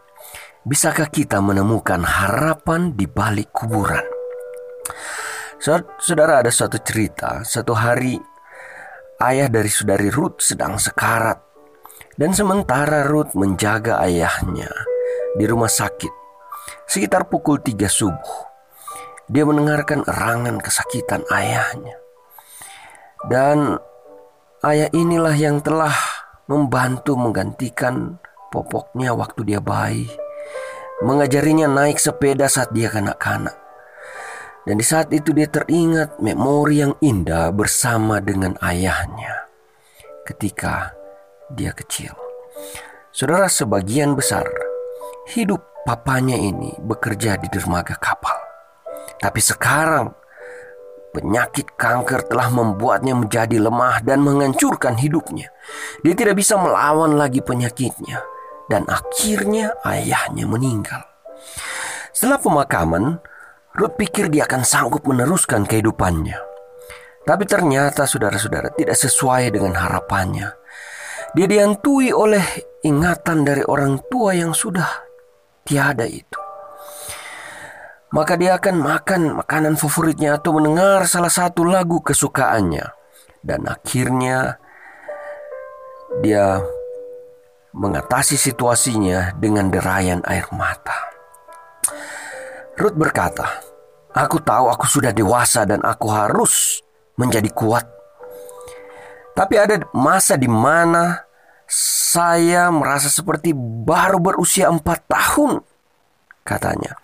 [0.69, 4.05] bisakah kita menemukan harapan di balik kuburan?
[5.97, 8.21] Saudara ada suatu cerita, satu hari
[9.25, 11.41] ayah dari saudari Ruth sedang sekarat.
[12.19, 14.69] Dan sementara Ruth menjaga ayahnya
[15.41, 16.13] di rumah sakit,
[16.85, 18.45] sekitar pukul tiga subuh,
[19.25, 21.97] dia mendengarkan erangan kesakitan ayahnya.
[23.25, 23.81] Dan
[24.67, 25.95] ayah inilah yang telah
[26.51, 28.19] membantu menggantikan
[28.51, 30.11] popoknya waktu dia bayi,
[31.05, 33.69] mengajarinya naik sepeda saat dia kanak-kanak
[34.69, 39.49] dan di saat itu dia teringat memori yang indah bersama dengan ayahnya
[40.29, 40.93] ketika
[41.49, 42.13] dia kecil.
[43.09, 44.45] Saudara sebagian besar
[45.33, 48.37] hidup papanya ini bekerja di dermaga kapal.
[49.17, 50.13] Tapi sekarang
[51.17, 55.49] penyakit kanker telah membuatnya menjadi lemah dan menghancurkan hidupnya.
[56.05, 58.38] Dia tidak bisa melawan lagi penyakitnya
[58.69, 61.03] dan akhirnya ayahnya meninggal.
[62.13, 63.05] Setelah pemakaman,
[63.77, 66.37] Ruth pikir dia akan sanggup meneruskan kehidupannya.
[67.25, 70.49] Tapi ternyata saudara-saudara tidak sesuai dengan harapannya.
[71.37, 72.41] Dia dihantui oleh
[72.81, 74.89] ingatan dari orang tua yang sudah
[75.63, 76.41] tiada itu.
[78.09, 82.89] Maka dia akan makan makanan favoritnya atau mendengar salah satu lagu kesukaannya.
[83.45, 84.57] Dan akhirnya
[86.25, 86.65] dia
[87.73, 91.13] mengatasi situasinya dengan derayan air mata.
[92.79, 93.61] Ruth berkata,
[94.15, 96.85] "Aku tahu aku sudah dewasa dan aku harus
[97.19, 97.85] menjadi kuat.
[99.35, 101.27] Tapi ada masa di mana
[101.71, 105.65] saya merasa seperti baru berusia empat tahun."
[106.49, 106.97] katanya.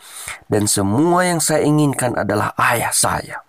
[0.49, 3.45] Dan semua yang saya inginkan adalah ayah saya.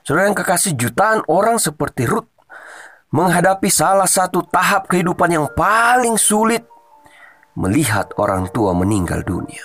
[0.00, 2.32] Saudara yang kekasih jutaan orang seperti Ruth
[3.08, 6.64] menghadapi salah satu tahap kehidupan yang paling sulit
[7.56, 9.64] melihat orang tua meninggal dunia.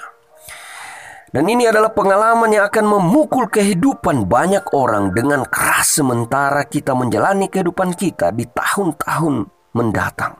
[1.33, 7.49] Dan ini adalah pengalaman yang akan memukul kehidupan banyak orang dengan keras sementara kita menjalani
[7.49, 10.37] kehidupan kita di tahun-tahun mendatang.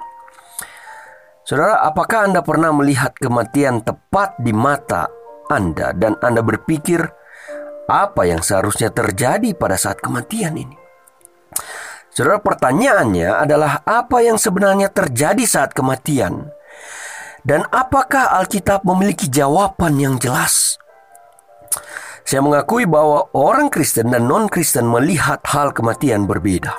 [1.44, 5.10] Saudara, apakah Anda pernah melihat kematian tepat di mata
[5.50, 7.02] Anda dan Anda berpikir
[7.90, 10.78] apa yang seharusnya terjadi pada saat kematian ini?
[12.14, 16.54] Saudara, pertanyaannya adalah apa yang sebenarnya terjadi saat kematian?
[17.42, 20.78] Dan apakah Alkitab memiliki jawaban yang jelas?
[22.22, 26.78] Saya mengakui bahwa orang Kristen dan non-Kristen melihat hal kematian berbeda.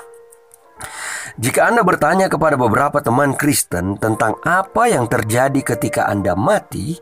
[1.35, 6.95] Jika Anda bertanya kepada beberapa teman Kristen tentang apa yang terjadi ketika Anda mati,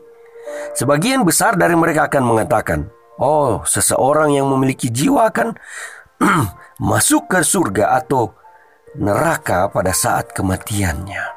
[0.74, 5.54] sebagian besar dari mereka akan mengatakan, "Oh, seseorang yang memiliki jiwa akan
[6.90, 8.34] masuk ke surga atau
[8.98, 11.34] neraka pada saat kematiannya."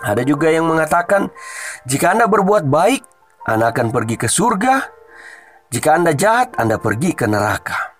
[0.00, 1.28] Ada juga yang mengatakan,
[1.84, 3.04] jika Anda berbuat baik,
[3.44, 4.88] Anda akan pergi ke surga.
[5.68, 7.90] Jika Anda jahat, Anda pergi ke neraka.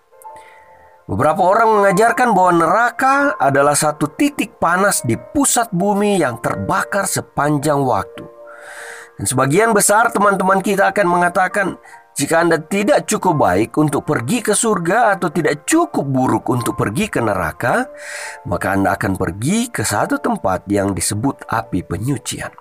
[1.10, 7.82] Beberapa orang mengajarkan bahwa neraka adalah satu titik panas di pusat bumi yang terbakar sepanjang
[7.82, 8.24] waktu.
[9.18, 11.76] Dan sebagian besar teman-teman kita akan mengatakan,
[12.20, 17.08] jika Anda tidak cukup baik untuk pergi ke surga atau tidak cukup buruk untuk pergi
[17.08, 17.88] ke neraka,
[18.44, 22.52] maka Anda akan pergi ke satu tempat yang disebut api penyucian.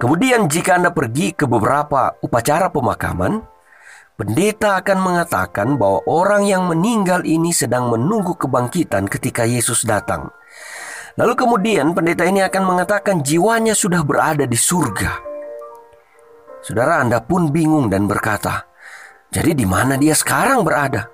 [0.00, 3.44] Kemudian jika Anda pergi ke beberapa upacara pemakaman,
[4.16, 10.32] pendeta akan mengatakan bahwa orang yang meninggal ini sedang menunggu kebangkitan ketika Yesus datang.
[11.20, 15.35] Lalu kemudian pendeta ini akan mengatakan jiwanya sudah berada di surga.
[16.66, 18.66] Saudara Anda pun bingung dan berkata,
[19.30, 21.06] "Jadi di mana dia sekarang berada?"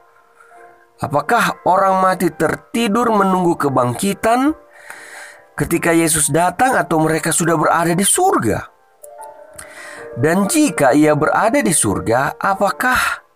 [0.97, 4.57] Apakah orang mati tertidur menunggu kebangkitan
[5.53, 8.65] ketika Yesus datang atau mereka sudah berada di surga?
[10.17, 13.27] Dan jika ia berada di surga, apakah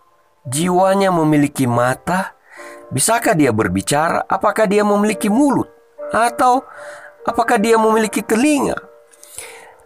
[0.47, 2.33] jiwanya memiliki mata?
[2.89, 4.25] Bisakah dia berbicara?
[4.25, 5.67] Apakah dia memiliki mulut?
[6.15, 6.63] Atau
[7.27, 8.79] apakah dia memiliki telinga?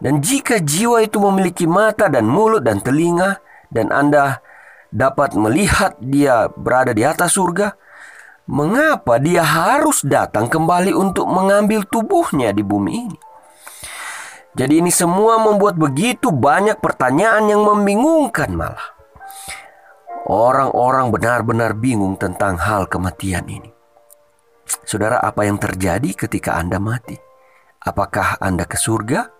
[0.00, 3.36] Dan jika jiwa itu memiliki mata dan mulut dan telinga,
[3.68, 4.40] dan Anda
[4.88, 7.76] dapat melihat dia berada di atas surga,
[8.48, 13.18] mengapa dia harus datang kembali untuk mengambil tubuhnya di bumi ini?
[14.50, 18.98] Jadi ini semua membuat begitu banyak pertanyaan yang membingungkan malah.
[20.26, 23.70] Orang-orang benar-benar bingung tentang hal kematian ini.
[24.82, 27.14] Saudara, apa yang terjadi ketika Anda mati?
[27.84, 29.39] Apakah Anda ke surga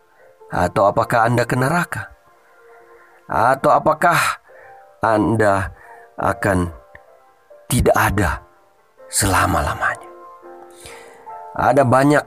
[0.51, 2.11] atau apakah Anda ke neraka?
[3.31, 4.19] Atau apakah
[4.99, 5.71] Anda
[6.19, 6.75] akan
[7.71, 8.43] tidak ada
[9.07, 10.11] selama-lamanya?
[11.55, 12.25] Ada banyak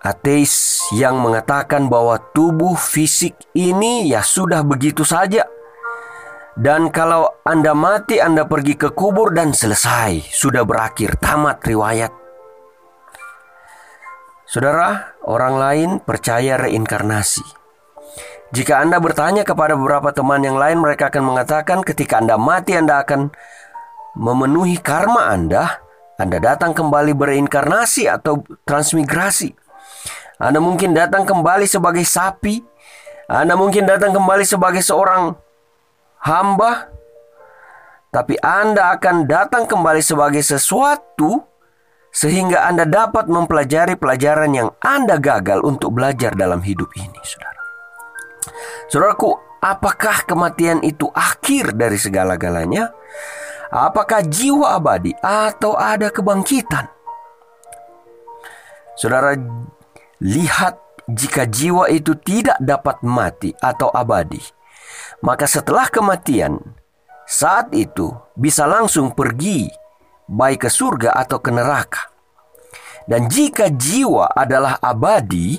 [0.00, 5.44] ateis yang mengatakan bahwa tubuh fisik ini ya sudah begitu saja.
[6.60, 12.19] Dan kalau Anda mati, Anda pergi ke kubur dan selesai, sudah berakhir, tamat riwayat.
[14.50, 17.46] Saudara, orang lain percaya reinkarnasi.
[18.50, 22.98] Jika Anda bertanya kepada beberapa teman yang lain, mereka akan mengatakan ketika Anda mati Anda
[22.98, 23.30] akan
[24.18, 25.78] memenuhi karma Anda,
[26.18, 29.54] Anda datang kembali bereinkarnasi atau transmigrasi.
[30.42, 32.58] Anda mungkin datang kembali sebagai sapi,
[33.30, 35.30] Anda mungkin datang kembali sebagai seorang
[36.26, 36.90] hamba,
[38.10, 41.49] tapi Anda akan datang kembali sebagai sesuatu
[42.10, 47.60] sehingga Anda dapat mempelajari pelajaran yang Anda gagal untuk belajar dalam hidup ini, saudara.
[48.90, 49.30] Saudaraku,
[49.62, 52.90] apakah kematian itu akhir dari segala-galanya?
[53.70, 56.90] Apakah jiwa abadi atau ada kebangkitan?
[58.98, 59.38] Saudara,
[60.18, 64.42] lihat jika jiwa itu tidak dapat mati atau abadi,
[65.22, 66.58] maka setelah kematian,
[67.30, 69.70] saat itu bisa langsung pergi
[70.30, 72.14] baik ke surga atau ke neraka.
[73.10, 75.58] Dan jika jiwa adalah abadi,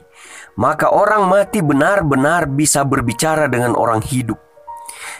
[0.55, 4.39] maka orang mati benar-benar bisa berbicara dengan orang hidup.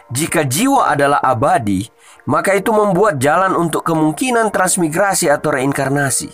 [0.07, 1.83] Jika jiwa adalah abadi,
[2.29, 6.31] maka itu membuat jalan untuk kemungkinan transmigrasi atau reinkarnasi.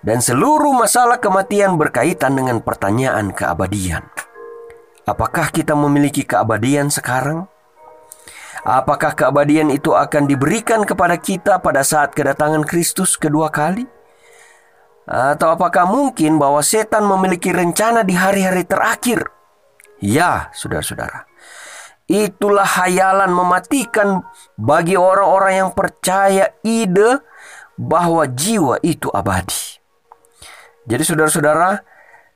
[0.00, 4.06] Dan seluruh masalah kematian berkaitan dengan pertanyaan keabadian.
[5.02, 7.50] Apakah kita memiliki keabadian sekarang?
[8.66, 13.86] Apakah keabadian itu akan diberikan kepada kita pada saat kedatangan Kristus kedua kali?
[15.06, 19.30] Atau apakah mungkin bahwa setan memiliki rencana di hari-hari terakhir?
[20.02, 21.30] Ya, saudara-saudara.
[22.10, 24.26] Itulah hayalan mematikan
[24.58, 27.22] bagi orang-orang yang percaya ide
[27.78, 29.78] bahwa jiwa itu abadi.
[30.90, 31.86] Jadi saudara-saudara,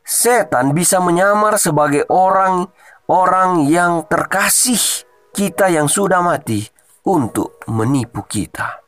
[0.06, 6.62] setan bisa menyamar sebagai orang-orang yang terkasih kita yang sudah mati
[7.06, 8.82] untuk menipu kita.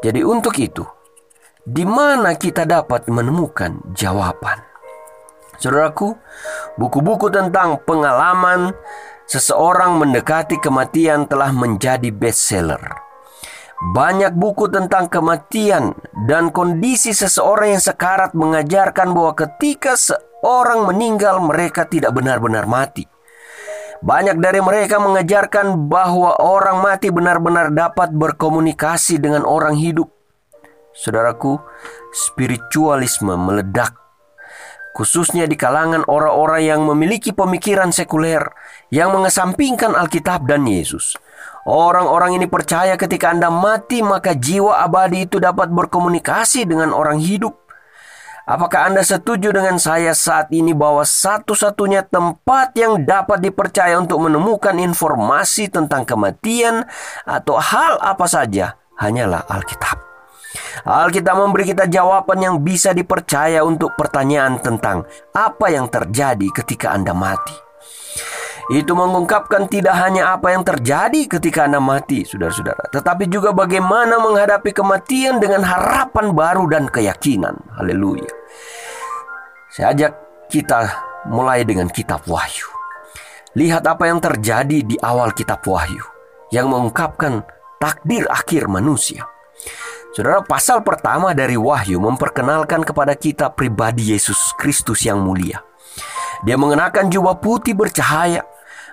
[0.00, 0.84] Jadi untuk itu,
[1.64, 4.60] di mana kita dapat menemukan jawaban?
[5.56, 6.12] Saudaraku,
[6.76, 8.76] buku-buku tentang pengalaman
[9.24, 13.02] seseorang mendekati kematian telah menjadi bestseller.
[13.76, 15.92] Banyak buku tentang kematian
[16.24, 23.15] dan kondisi seseorang yang sekarat mengajarkan bahwa ketika seorang meninggal mereka tidak benar-benar mati.
[24.06, 30.06] Banyak dari mereka mengajarkan bahwa orang mati benar-benar dapat berkomunikasi dengan orang hidup.
[30.94, 31.58] Saudaraku,
[32.14, 34.06] spiritualisme meledak
[34.96, 38.40] khususnya di kalangan orang-orang yang memiliki pemikiran sekuler
[38.88, 41.20] yang mengesampingkan Alkitab dan Yesus.
[41.68, 47.65] Orang-orang ini percaya ketika Anda mati maka jiwa abadi itu dapat berkomunikasi dengan orang hidup.
[48.46, 54.78] Apakah Anda setuju dengan saya saat ini bahwa satu-satunya tempat yang dapat dipercaya untuk menemukan
[54.78, 56.86] informasi tentang kematian
[57.26, 59.98] atau hal apa saja hanyalah Alkitab?
[60.86, 65.02] Alkitab memberi kita jawaban yang bisa dipercaya untuk pertanyaan tentang
[65.34, 67.65] apa yang terjadi ketika Anda mati.
[68.66, 74.74] Itu mengungkapkan tidak hanya apa yang terjadi ketika Anda mati, saudara-saudara, tetapi juga bagaimana menghadapi
[74.74, 77.54] kematian dengan harapan baru dan keyakinan.
[77.78, 78.26] Haleluya.
[79.70, 80.12] Saya ajak
[80.50, 80.82] kita
[81.30, 82.66] mulai dengan kitab Wahyu.
[83.54, 86.02] Lihat apa yang terjadi di awal kitab Wahyu
[86.50, 87.46] yang mengungkapkan
[87.78, 89.30] takdir akhir manusia.
[90.10, 95.62] Saudara, pasal pertama dari Wahyu memperkenalkan kepada kita pribadi Yesus Kristus yang mulia.
[96.44, 98.44] Dia mengenakan jubah putih bercahaya,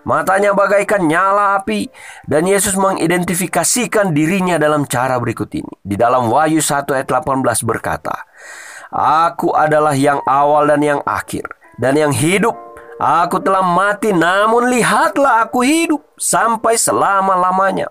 [0.03, 1.87] Matanya bagaikan nyala api
[2.27, 5.71] dan Yesus mengidentifikasikan dirinya dalam cara berikut ini.
[5.79, 8.27] Di dalam Wahyu 1 ayat 18 berkata,
[8.93, 11.47] Aku adalah yang awal dan yang akhir
[11.79, 12.53] dan yang hidup.
[13.01, 17.89] Aku telah mati namun lihatlah aku hidup sampai selama-lamanya.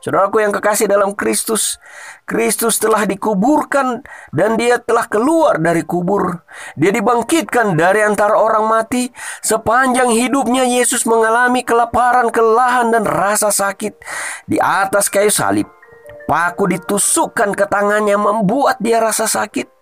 [0.00, 1.76] Saudaraku yang kekasih dalam Kristus,
[2.24, 4.00] Kristus telah dikuburkan
[4.32, 6.40] dan dia telah keluar dari kubur.
[6.72, 9.12] Dia dibangkitkan dari antara orang mati.
[9.44, 13.92] Sepanjang hidupnya Yesus mengalami kelaparan, kelelahan dan rasa sakit
[14.48, 15.68] di atas kayu salib.
[16.24, 19.79] Paku ditusukkan ke tangannya membuat dia rasa sakit.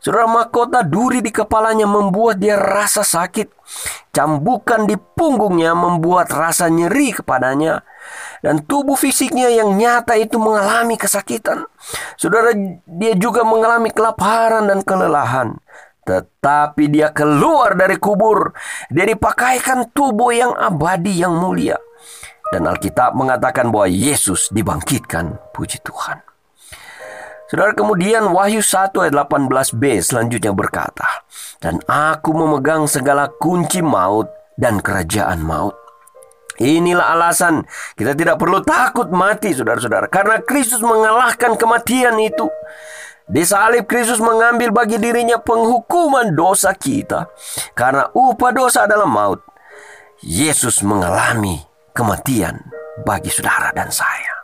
[0.00, 3.48] Saudara mahkota duri di kepalanya membuat dia rasa sakit.
[4.12, 7.82] Cambukan di punggungnya membuat rasa nyeri kepadanya
[8.44, 11.64] dan tubuh fisiknya yang nyata itu mengalami kesakitan.
[12.20, 12.52] Saudara,
[12.84, 15.56] dia juga mengalami kelaparan dan kelelahan.
[16.04, 18.52] Tetapi dia keluar dari kubur.
[18.92, 21.80] Dia dipakaikan tubuh yang abadi yang mulia.
[22.52, 25.40] Dan Alkitab mengatakan bahwa Yesus dibangkitkan.
[25.56, 26.33] Puji Tuhan.
[27.54, 31.22] Saudara kemudian Wahyu 1 ayat 18b selanjutnya berkata.
[31.62, 34.26] Dan aku memegang segala kunci maut
[34.58, 35.78] dan kerajaan maut.
[36.58, 37.62] Inilah alasan
[37.94, 42.50] kita tidak perlu takut mati, saudara-saudara, karena Kristus mengalahkan kematian itu.
[43.30, 47.30] Di salib Kristus mengambil bagi dirinya penghukuman dosa kita,
[47.78, 49.38] karena upah dosa adalah maut.
[50.26, 51.62] Yesus mengalami
[51.94, 52.66] kematian
[53.06, 54.42] bagi saudara dan saya.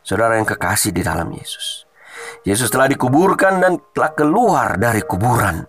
[0.00, 1.81] Saudara yang kekasih di dalam Yesus.
[2.42, 5.62] Yesus telah dikuburkan dan telah keluar dari kuburan.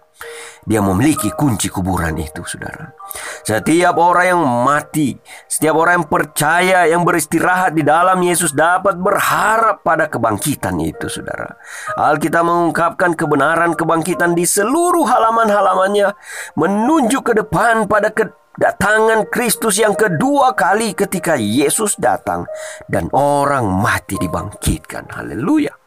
[0.64, 2.96] Dia memiliki kunci kuburan itu, saudara.
[3.44, 5.12] Setiap orang yang mati,
[5.44, 11.60] setiap orang yang percaya, yang beristirahat di dalam Yesus dapat berharap pada kebangkitan itu, saudara.
[12.00, 16.16] Alkitab mengungkapkan kebenaran kebangkitan di seluruh halaman-halamannya,
[16.56, 22.48] menunjuk ke depan pada kedatangan Kristus yang kedua kali ketika Yesus datang
[22.88, 25.12] dan orang mati dibangkitkan.
[25.12, 25.83] Haleluya.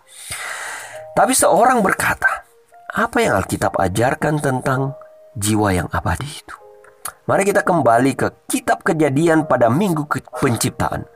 [1.16, 2.44] Tapi seorang berkata,
[2.92, 4.92] apa yang Alkitab ajarkan tentang
[5.32, 6.56] jiwa yang abadi itu?
[7.24, 10.04] Mari kita kembali ke kitab kejadian pada minggu
[10.36, 11.08] penciptaan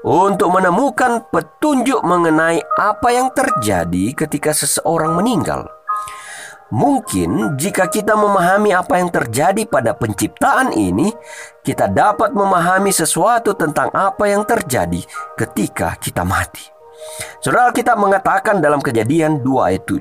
[0.00, 5.68] untuk menemukan petunjuk mengenai apa yang terjadi ketika seseorang meninggal.
[6.72, 11.12] Mungkin jika kita memahami apa yang terjadi pada penciptaan ini,
[11.60, 15.04] kita dapat memahami sesuatu tentang apa yang terjadi
[15.36, 16.73] ketika kita mati.
[17.44, 20.00] Saudara kita mengatakan dalam kejadian 2 ayat 7.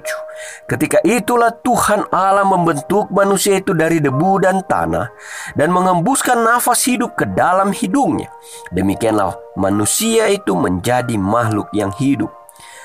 [0.67, 5.11] Ketika itulah Tuhan Allah membentuk manusia itu dari debu dan tanah
[5.53, 8.31] dan mengembuskan nafas hidup ke dalam hidungnya.
[8.71, 12.31] Demikianlah manusia itu menjadi makhluk yang hidup.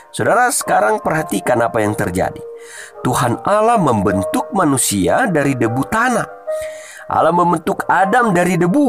[0.09, 2.41] Saudara, sekarang perhatikan apa yang terjadi.
[3.05, 6.27] Tuhan Allah membentuk manusia dari debu tanah.
[7.09, 8.89] Allah membentuk Adam dari debu.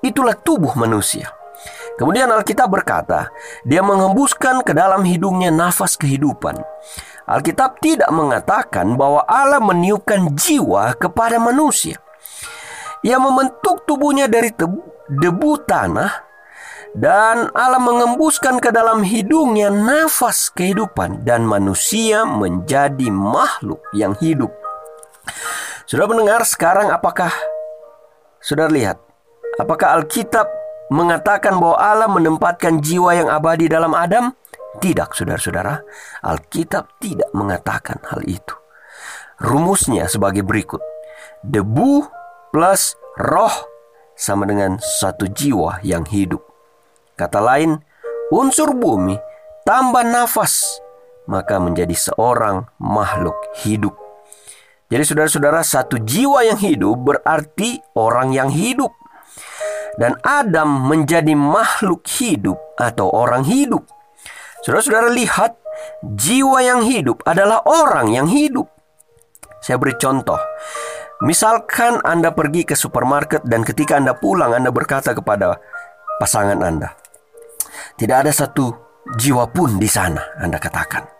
[0.00, 1.39] Itulah tubuh manusia.
[2.00, 3.28] Kemudian Alkitab berkata,
[3.60, 6.56] dia menghembuskan ke dalam hidungnya nafas kehidupan.
[7.28, 12.00] Alkitab tidak mengatakan bahwa Allah meniupkan jiwa kepada manusia.
[13.04, 14.48] Ia membentuk tubuhnya dari
[15.12, 16.24] debu tanah
[16.96, 24.50] dan Allah mengembuskan ke dalam hidungnya nafas kehidupan dan manusia menjadi makhluk yang hidup.
[25.84, 27.30] Sudah mendengar sekarang apakah
[28.40, 28.96] sudah lihat
[29.60, 30.59] apakah Alkitab
[30.90, 34.34] mengatakan bahwa Allah menempatkan jiwa yang abadi dalam Adam?
[34.82, 35.82] Tidak, saudara-saudara.
[36.26, 38.54] Alkitab tidak mengatakan hal itu.
[39.40, 40.82] Rumusnya sebagai berikut.
[41.40, 42.04] Debu
[42.52, 43.54] plus roh
[44.12, 46.44] sama dengan satu jiwa yang hidup.
[47.16, 47.80] Kata lain,
[48.28, 49.16] unsur bumi
[49.64, 50.82] tambah nafas,
[51.24, 53.96] maka menjadi seorang makhluk hidup.
[54.90, 58.90] Jadi saudara-saudara, satu jiwa yang hidup berarti orang yang hidup
[59.96, 63.86] dan Adam menjadi makhluk hidup atau orang hidup.
[64.62, 65.56] Saudara-saudara lihat,
[66.04, 68.68] jiwa yang hidup adalah orang yang hidup.
[69.64, 70.38] Saya beri contoh.
[71.20, 75.60] Misalkan Anda pergi ke supermarket dan ketika Anda pulang Anda berkata kepada
[76.16, 76.96] pasangan Anda,
[78.00, 78.72] "Tidak ada satu
[79.20, 81.19] jiwa pun di sana," Anda katakan.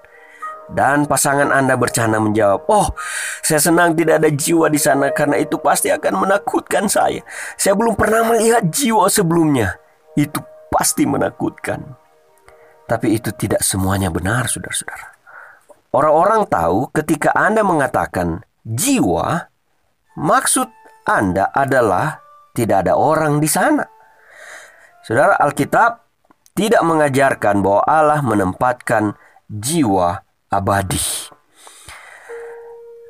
[0.71, 2.95] Dan pasangan Anda bercanda menjawab, "Oh,
[3.43, 7.27] saya senang tidak ada jiwa di sana karena itu pasti akan menakutkan saya.
[7.59, 9.75] Saya belum pernah melihat jiwa sebelumnya.
[10.14, 10.39] Itu
[10.71, 11.83] pasti menakutkan."
[12.87, 15.14] Tapi itu tidak semuanya benar, saudara-saudara.
[15.91, 19.51] Orang-orang tahu ketika Anda mengatakan jiwa,
[20.14, 20.71] maksud
[21.07, 22.23] Anda adalah
[22.55, 23.83] tidak ada orang di sana.
[25.03, 26.03] Saudara, Alkitab
[26.55, 29.14] tidak mengajarkan bahwa Allah menempatkan
[29.51, 31.30] jiwa abadi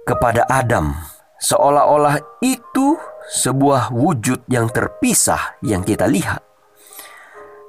[0.04, 0.92] kepada Adam,
[1.40, 3.00] seolah-olah itu
[3.32, 6.44] sebuah wujud yang terpisah yang kita lihat.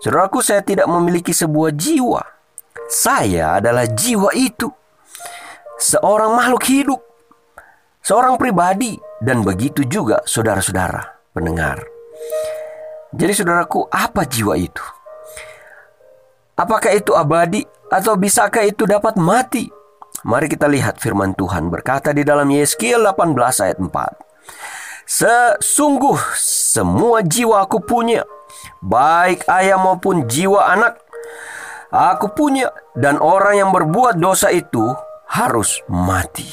[0.04, 2.20] Saudaraku, saya tidak memiliki sebuah jiwa.
[2.90, 4.68] Saya adalah jiwa itu.
[5.78, 7.02] Seorang makhluk hidup.
[8.02, 8.98] Seorang pribadi.
[9.22, 11.86] Dan begitu juga saudara-saudara pendengar.
[13.14, 14.82] Jadi saudaraku, apa jiwa itu?
[16.58, 17.62] Apakah itu abadi
[17.92, 19.68] atau bisakah itu dapat mati?
[20.24, 23.36] Mari kita lihat firman Tuhan berkata di dalam Yeskiel 18
[23.68, 23.92] ayat 4.
[25.04, 28.24] Sesungguh semua jiwa aku punya,
[28.80, 31.04] baik ayah maupun jiwa anak,
[31.92, 34.96] aku punya dan orang yang berbuat dosa itu
[35.28, 36.48] harus mati.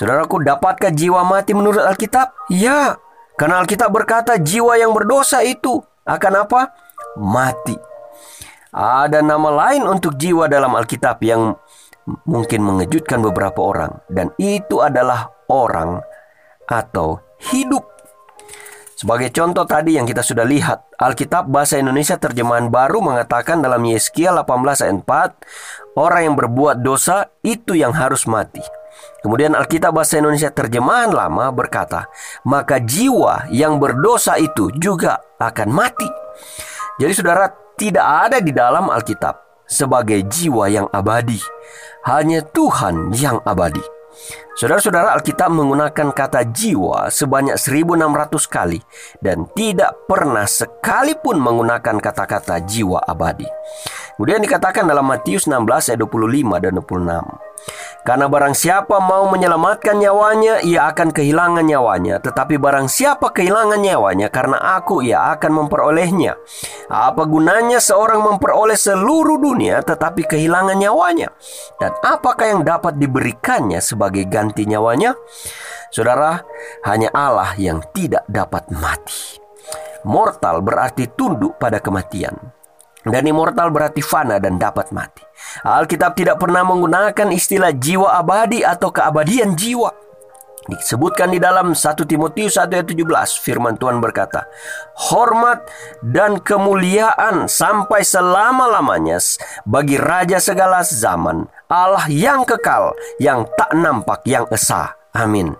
[0.00, 2.32] Saudaraku, dapatkah jiwa mati menurut Alkitab?
[2.48, 2.96] Ya,
[3.36, 6.72] karena Alkitab berkata jiwa yang berdosa itu akan apa?
[7.20, 7.91] Mati.
[8.72, 11.52] Ada nama lain untuk jiwa dalam Alkitab yang
[12.24, 16.00] mungkin mengejutkan beberapa orang, dan itu adalah orang
[16.64, 17.20] atau
[17.52, 17.84] hidup.
[18.96, 24.40] Sebagai contoh tadi yang kita sudah lihat, Alkitab Bahasa Indonesia terjemahan baru mengatakan dalam Yeskiel
[24.40, 28.62] 18 ayat 4, orang yang berbuat dosa itu yang harus mati.
[29.20, 32.08] Kemudian Alkitab Bahasa Indonesia terjemahan lama berkata,
[32.48, 36.08] maka jiwa yang berdosa itu juga akan mati.
[37.02, 41.42] Jadi saudara, tidak ada di dalam Alkitab sebagai jiwa yang abadi.
[42.06, 43.82] Hanya Tuhan yang abadi.
[44.54, 48.78] Saudara-saudara Alkitab menggunakan kata jiwa sebanyak 1600 kali
[49.18, 53.48] dan tidak pernah sekalipun menggunakan kata-kata jiwa abadi.
[54.16, 57.52] Kemudian dikatakan dalam Matius 16 ayat 25 dan 26.
[58.02, 62.18] Karena barang siapa mau menyelamatkan nyawanya, ia akan kehilangan nyawanya.
[62.18, 66.34] Tetapi barang siapa kehilangan nyawanya karena aku, ia akan memperolehnya.
[66.90, 71.30] Apa gunanya seorang memperoleh seluruh dunia tetapi kehilangan nyawanya?
[71.78, 75.14] Dan apakah yang dapat diberikannya sebagai ganti nyawanya?
[75.94, 76.42] Saudara,
[76.88, 79.38] hanya Allah yang tidak dapat mati.
[80.02, 82.61] Mortal berarti tunduk pada kematian.
[83.02, 85.22] Dan immortal berarti fana dan dapat mati.
[85.66, 89.90] Alkitab tidak pernah menggunakan istilah jiwa abadi atau keabadian jiwa.
[90.62, 94.46] Disebutkan di dalam 1 Timotius 1 ayat 17 firman Tuhan berkata,
[95.10, 95.66] "Hormat
[96.06, 99.18] dan kemuliaan sampai selama-lamanya
[99.66, 105.50] bagi raja segala zaman, Allah yang kekal, yang tak nampak, yang esa." Amin.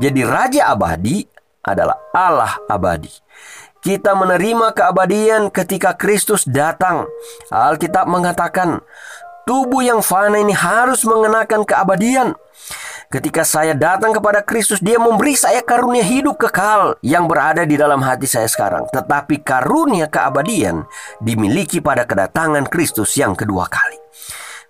[0.00, 1.28] Jadi raja abadi
[1.60, 3.25] adalah Allah abadi.
[3.86, 7.06] Kita menerima keabadian ketika Kristus datang.
[7.54, 8.82] Alkitab mengatakan,
[9.46, 12.34] tubuh yang fana ini harus mengenakan keabadian.
[13.14, 18.02] Ketika saya datang kepada Kristus, Dia memberi saya karunia hidup kekal yang berada di dalam
[18.02, 18.90] hati saya sekarang.
[18.90, 20.82] Tetapi karunia keabadian
[21.22, 24.02] dimiliki pada kedatangan Kristus yang kedua kali.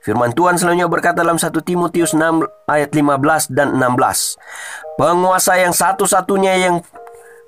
[0.05, 4.37] Firman Tuhan selanjutnya berkata dalam 1 Timotius 6 ayat 15 dan 16.
[5.01, 6.85] Penguasa yang satu-satunya yang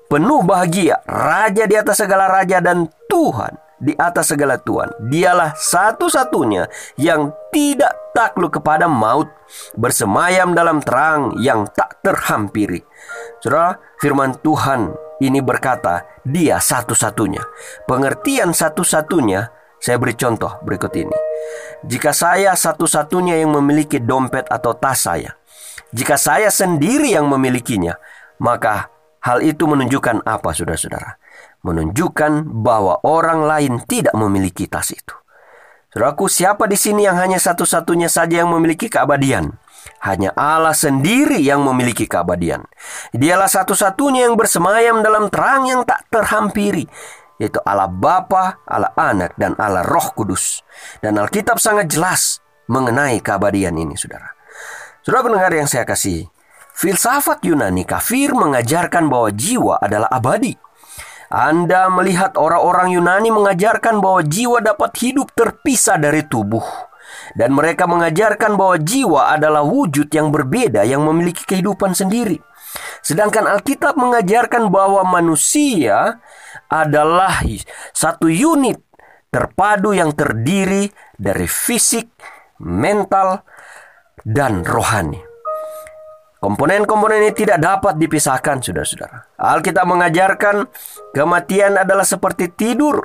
[0.09, 4.91] penuh bahagia, raja di atas segala raja dan Tuhan di atas segala Tuhan.
[5.07, 6.67] Dialah satu-satunya
[6.99, 9.31] yang tidak takluk kepada maut,
[9.79, 12.83] bersemayam dalam terang yang tak terhampiri.
[13.39, 14.93] Saudara, firman Tuhan
[15.23, 17.41] ini berkata, dia satu-satunya.
[17.87, 19.47] Pengertian satu-satunya,
[19.79, 21.15] saya beri contoh berikut ini.
[21.87, 25.39] Jika saya satu-satunya yang memiliki dompet atau tas saya,
[25.95, 27.95] jika saya sendiri yang memilikinya,
[28.43, 28.91] maka
[29.23, 31.19] hal itu menunjukkan apa, saudara-saudara?
[31.63, 35.15] menunjukkan bahwa orang lain tidak memiliki tas itu.
[35.89, 39.57] Saudaraku, siapa di sini yang hanya satu-satunya saja yang memiliki keabadian?
[40.05, 42.61] Hanya Allah sendiri yang memiliki keabadian.
[43.09, 46.85] Dialah satu-satunya yang bersemayam dalam terang yang tak terhampiri,
[47.41, 50.61] yaitu Allah Bapa, Allah Anak, dan Allah Roh Kudus.
[51.01, 52.37] Dan Alkitab sangat jelas
[52.69, 54.29] mengenai keabadian ini, saudara.
[55.01, 56.29] Saudara pendengar yang saya kasih,
[56.79, 60.55] filsafat Yunani kafir mengajarkan bahwa jiwa adalah abadi.
[61.27, 66.63] Anda melihat orang-orang Yunani mengajarkan bahwa jiwa dapat hidup terpisah dari tubuh.
[67.35, 72.39] Dan mereka mengajarkan bahwa jiwa adalah wujud yang berbeda yang memiliki kehidupan sendiri.
[73.05, 76.17] Sedangkan Alkitab mengajarkan bahwa manusia
[76.69, 77.45] adalah
[77.93, 78.81] satu unit
[79.29, 82.09] terpadu yang terdiri dari fisik,
[82.61, 83.45] mental,
[84.25, 85.28] dan rohani.
[86.39, 89.35] Komponen-komponen ini tidak dapat dipisahkan, saudara-saudara.
[89.35, 90.71] Alkitab mengajarkan
[91.11, 93.03] kematian adalah seperti tidur.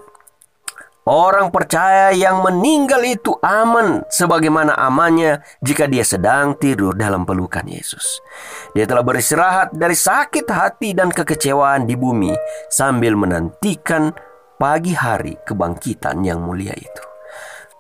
[1.05, 8.25] Orang percaya yang meninggal itu aman sebagaimana amannya jika dia sedang tidur dalam pelukan Yesus.
[8.73, 12.33] Dia telah beristirahat dari sakit hati dan kekecewaan di bumi
[12.73, 14.17] sambil menantikan
[14.57, 17.03] pagi hari kebangkitan yang mulia itu.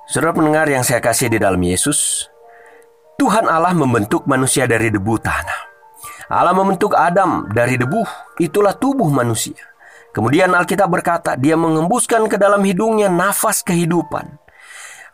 [0.04, 2.28] Saudara pendengar yang saya kasih di dalam Yesus,
[3.24, 5.60] Tuhan Allah membentuk manusia dari debu tanah.
[6.28, 8.04] Allah membentuk Adam dari debu,
[8.36, 9.56] itulah tubuh manusia.
[10.12, 14.28] Kemudian Alkitab berkata, dia mengembuskan ke dalam hidungnya nafas kehidupan.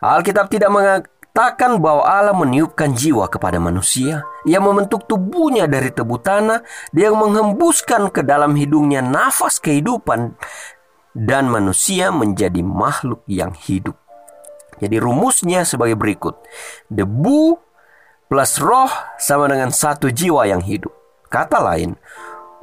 [0.03, 4.27] Alkitab tidak mengatakan bahwa Allah meniupkan jiwa kepada manusia.
[4.43, 10.35] Ia membentuk tubuhnya dari tebu tanah, dia menghembuskan ke dalam hidungnya nafas kehidupan
[11.15, 13.95] dan manusia menjadi makhluk yang hidup.
[14.83, 16.43] Jadi rumusnya sebagai berikut.
[16.91, 17.70] Debu
[18.31, 18.87] plus roh
[19.19, 20.95] sama dengan satu jiwa yang hidup.
[21.27, 21.99] Kata lain,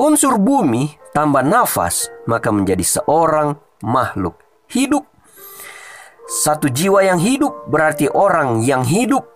[0.00, 4.40] unsur bumi tambah nafas maka menjadi seorang makhluk
[4.72, 5.04] hidup.
[6.24, 9.28] Satu jiwa yang hidup berarti orang yang hidup.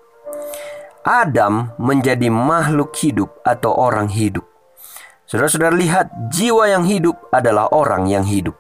[1.05, 4.49] Adam menjadi makhluk hidup atau orang hidup.
[5.29, 8.55] Saudara-saudara lihat, jiwa yang hidup adalah orang yang hidup.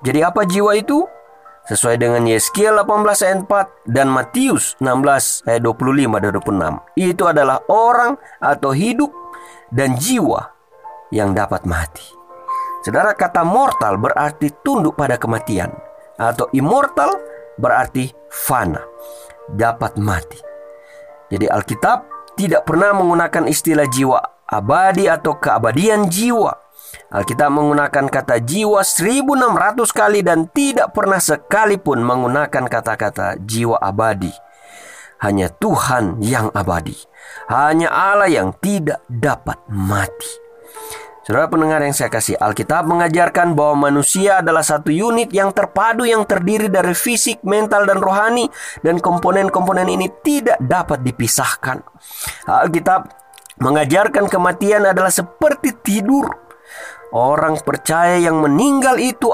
[0.00, 1.04] Jadi apa jiwa itu?
[1.68, 6.96] Sesuai dengan Yeskiel 18 ayat 4 dan Matius 16 ayat 25 dan 26.
[6.96, 9.12] Itu adalah orang atau hidup
[9.68, 10.48] dan jiwa
[11.12, 12.04] yang dapat mati.
[12.80, 15.68] Saudara kata mortal berarti tunduk pada kematian
[16.16, 17.12] atau immortal
[17.60, 18.80] berarti fana,
[19.52, 20.40] dapat mati.
[21.28, 24.16] Jadi Alkitab tidak pernah menggunakan istilah jiwa
[24.48, 26.67] abadi atau keabadian jiwa
[27.08, 34.32] Alkitab menggunakan kata jiwa 1600 kali dan tidak pernah sekalipun menggunakan kata-kata jiwa abadi.
[35.18, 36.94] Hanya Tuhan yang abadi.
[37.50, 40.48] Hanya Allah yang tidak dapat mati.
[41.28, 46.24] Saudara pendengar yang saya kasih, Alkitab mengajarkan bahwa manusia adalah satu unit yang terpadu yang
[46.24, 48.48] terdiri dari fisik, mental, dan rohani.
[48.80, 51.84] Dan komponen-komponen ini tidak dapat dipisahkan.
[52.48, 53.12] Alkitab
[53.60, 56.47] mengajarkan kematian adalah seperti tidur
[57.14, 59.32] Orang percaya yang meninggal itu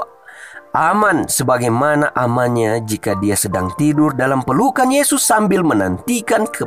[0.75, 6.63] aman sebagaimana amannya jika dia sedang tidur dalam pelukan Yesus sambil menantikan ke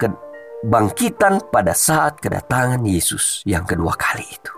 [0.00, 4.52] kebangkitan pada saat kedatangan Yesus yang kedua kali itu.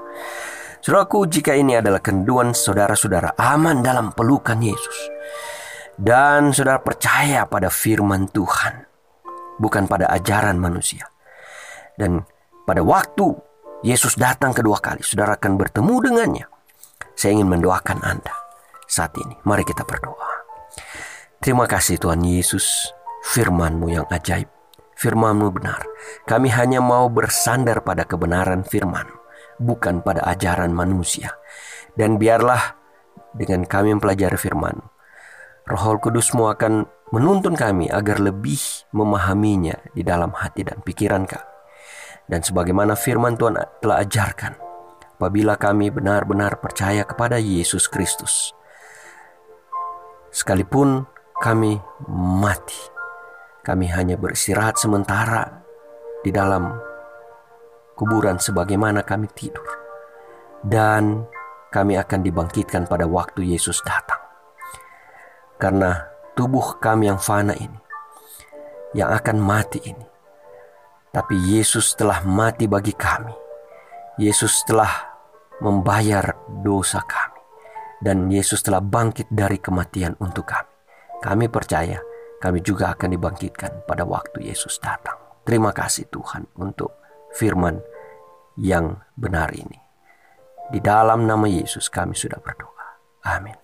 [0.85, 4.99] Saudaraku, jika ini adalah kenduan saudara-saudara aman dalam pelukan Yesus
[5.97, 8.85] dan saudara percaya pada firman Tuhan,
[9.57, 11.09] bukan pada ajaran manusia.
[11.95, 12.21] Dan
[12.67, 13.54] pada waktu
[13.85, 16.47] Yesus datang kedua kali, saudara akan bertemu dengannya.
[17.13, 18.33] Saya ingin mendoakan Anda
[18.89, 19.37] saat ini.
[19.45, 20.41] Mari kita berdoa.
[21.45, 22.65] Terima kasih Tuhan Yesus,
[23.29, 24.49] firman-Mu yang ajaib.
[24.97, 25.85] Firman-Mu benar.
[26.25, 29.05] Kami hanya mau bersandar pada kebenaran firman,
[29.61, 31.37] bukan pada ajaran manusia.
[31.93, 32.81] Dan biarlah
[33.37, 34.81] dengan kami mempelajari firman,
[35.69, 41.54] Roh Kudus-Mu akan menuntun kami agar lebih memahaminya di dalam hati dan pikiran kami.
[42.25, 44.57] Dan sebagaimana firman Tuhan telah ajarkan,
[45.21, 48.57] apabila kami benar-benar percaya kepada Yesus Kristus,
[50.33, 51.05] sekalipun
[51.37, 51.77] kami
[52.41, 52.81] mati,
[53.61, 55.65] kami hanya beristirahat sementara
[56.25, 56.73] di dalam
[57.93, 59.69] kuburan sebagaimana kami tidur.
[60.65, 61.29] Dan
[61.69, 64.23] kami akan dibangkitkan pada waktu Yesus datang.
[65.61, 67.77] Karena tubuh kami yang fana ini,
[68.97, 70.14] yang akan mati ini.
[71.15, 73.31] Tapi Yesus telah mati bagi kami.
[74.19, 74.91] Yesus telah
[75.63, 76.35] membayar
[76.67, 77.39] dosa kami.
[78.03, 80.75] Dan Yesus telah bangkit dari kematian untuk kami.
[81.23, 82.03] Kami percaya
[82.43, 85.17] kami juga akan dibangkitkan pada waktu Yesus datang.
[85.47, 86.93] Terima kasih Tuhan untuk
[87.33, 87.81] firman
[88.61, 89.81] yang benar ini.
[90.69, 93.01] Di dalam nama Yesus kami sudah berdoa.
[93.25, 93.64] Amin.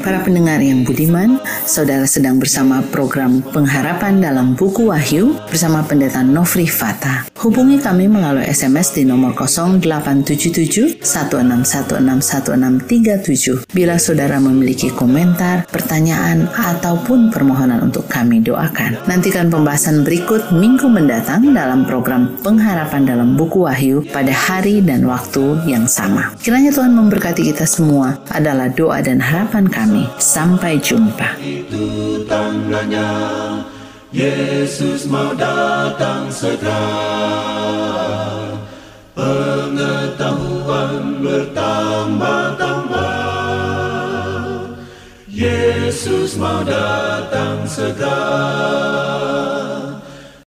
[0.00, 1.36] Para pendengar yang budiman,
[1.68, 7.28] saudara sedang bersama program pengharapan dalam buku Wahyu bersama pendeta Nofri Fata.
[7.36, 17.84] Hubungi kami melalui SMS di nomor 0877 16161637 bila saudara memiliki komentar, pertanyaan, ataupun permohonan
[17.84, 19.04] untuk kami doakan.
[19.04, 25.60] Nantikan pembahasan berikut minggu mendatang dalam program pengharapan dalam buku Wahyu pada hari dan waktu
[25.68, 26.32] yang sama.
[26.40, 30.06] Kiranya Tuhan memberkati kita semua adalah doa dan harapan kami.
[30.22, 31.34] Sampai jumpa.
[31.42, 33.10] Itu tandanya
[34.14, 36.78] Yesus mau datang segera.
[39.18, 43.18] Pengetahuan bertambah-tambah.
[45.26, 48.70] Yesus mau datang segera.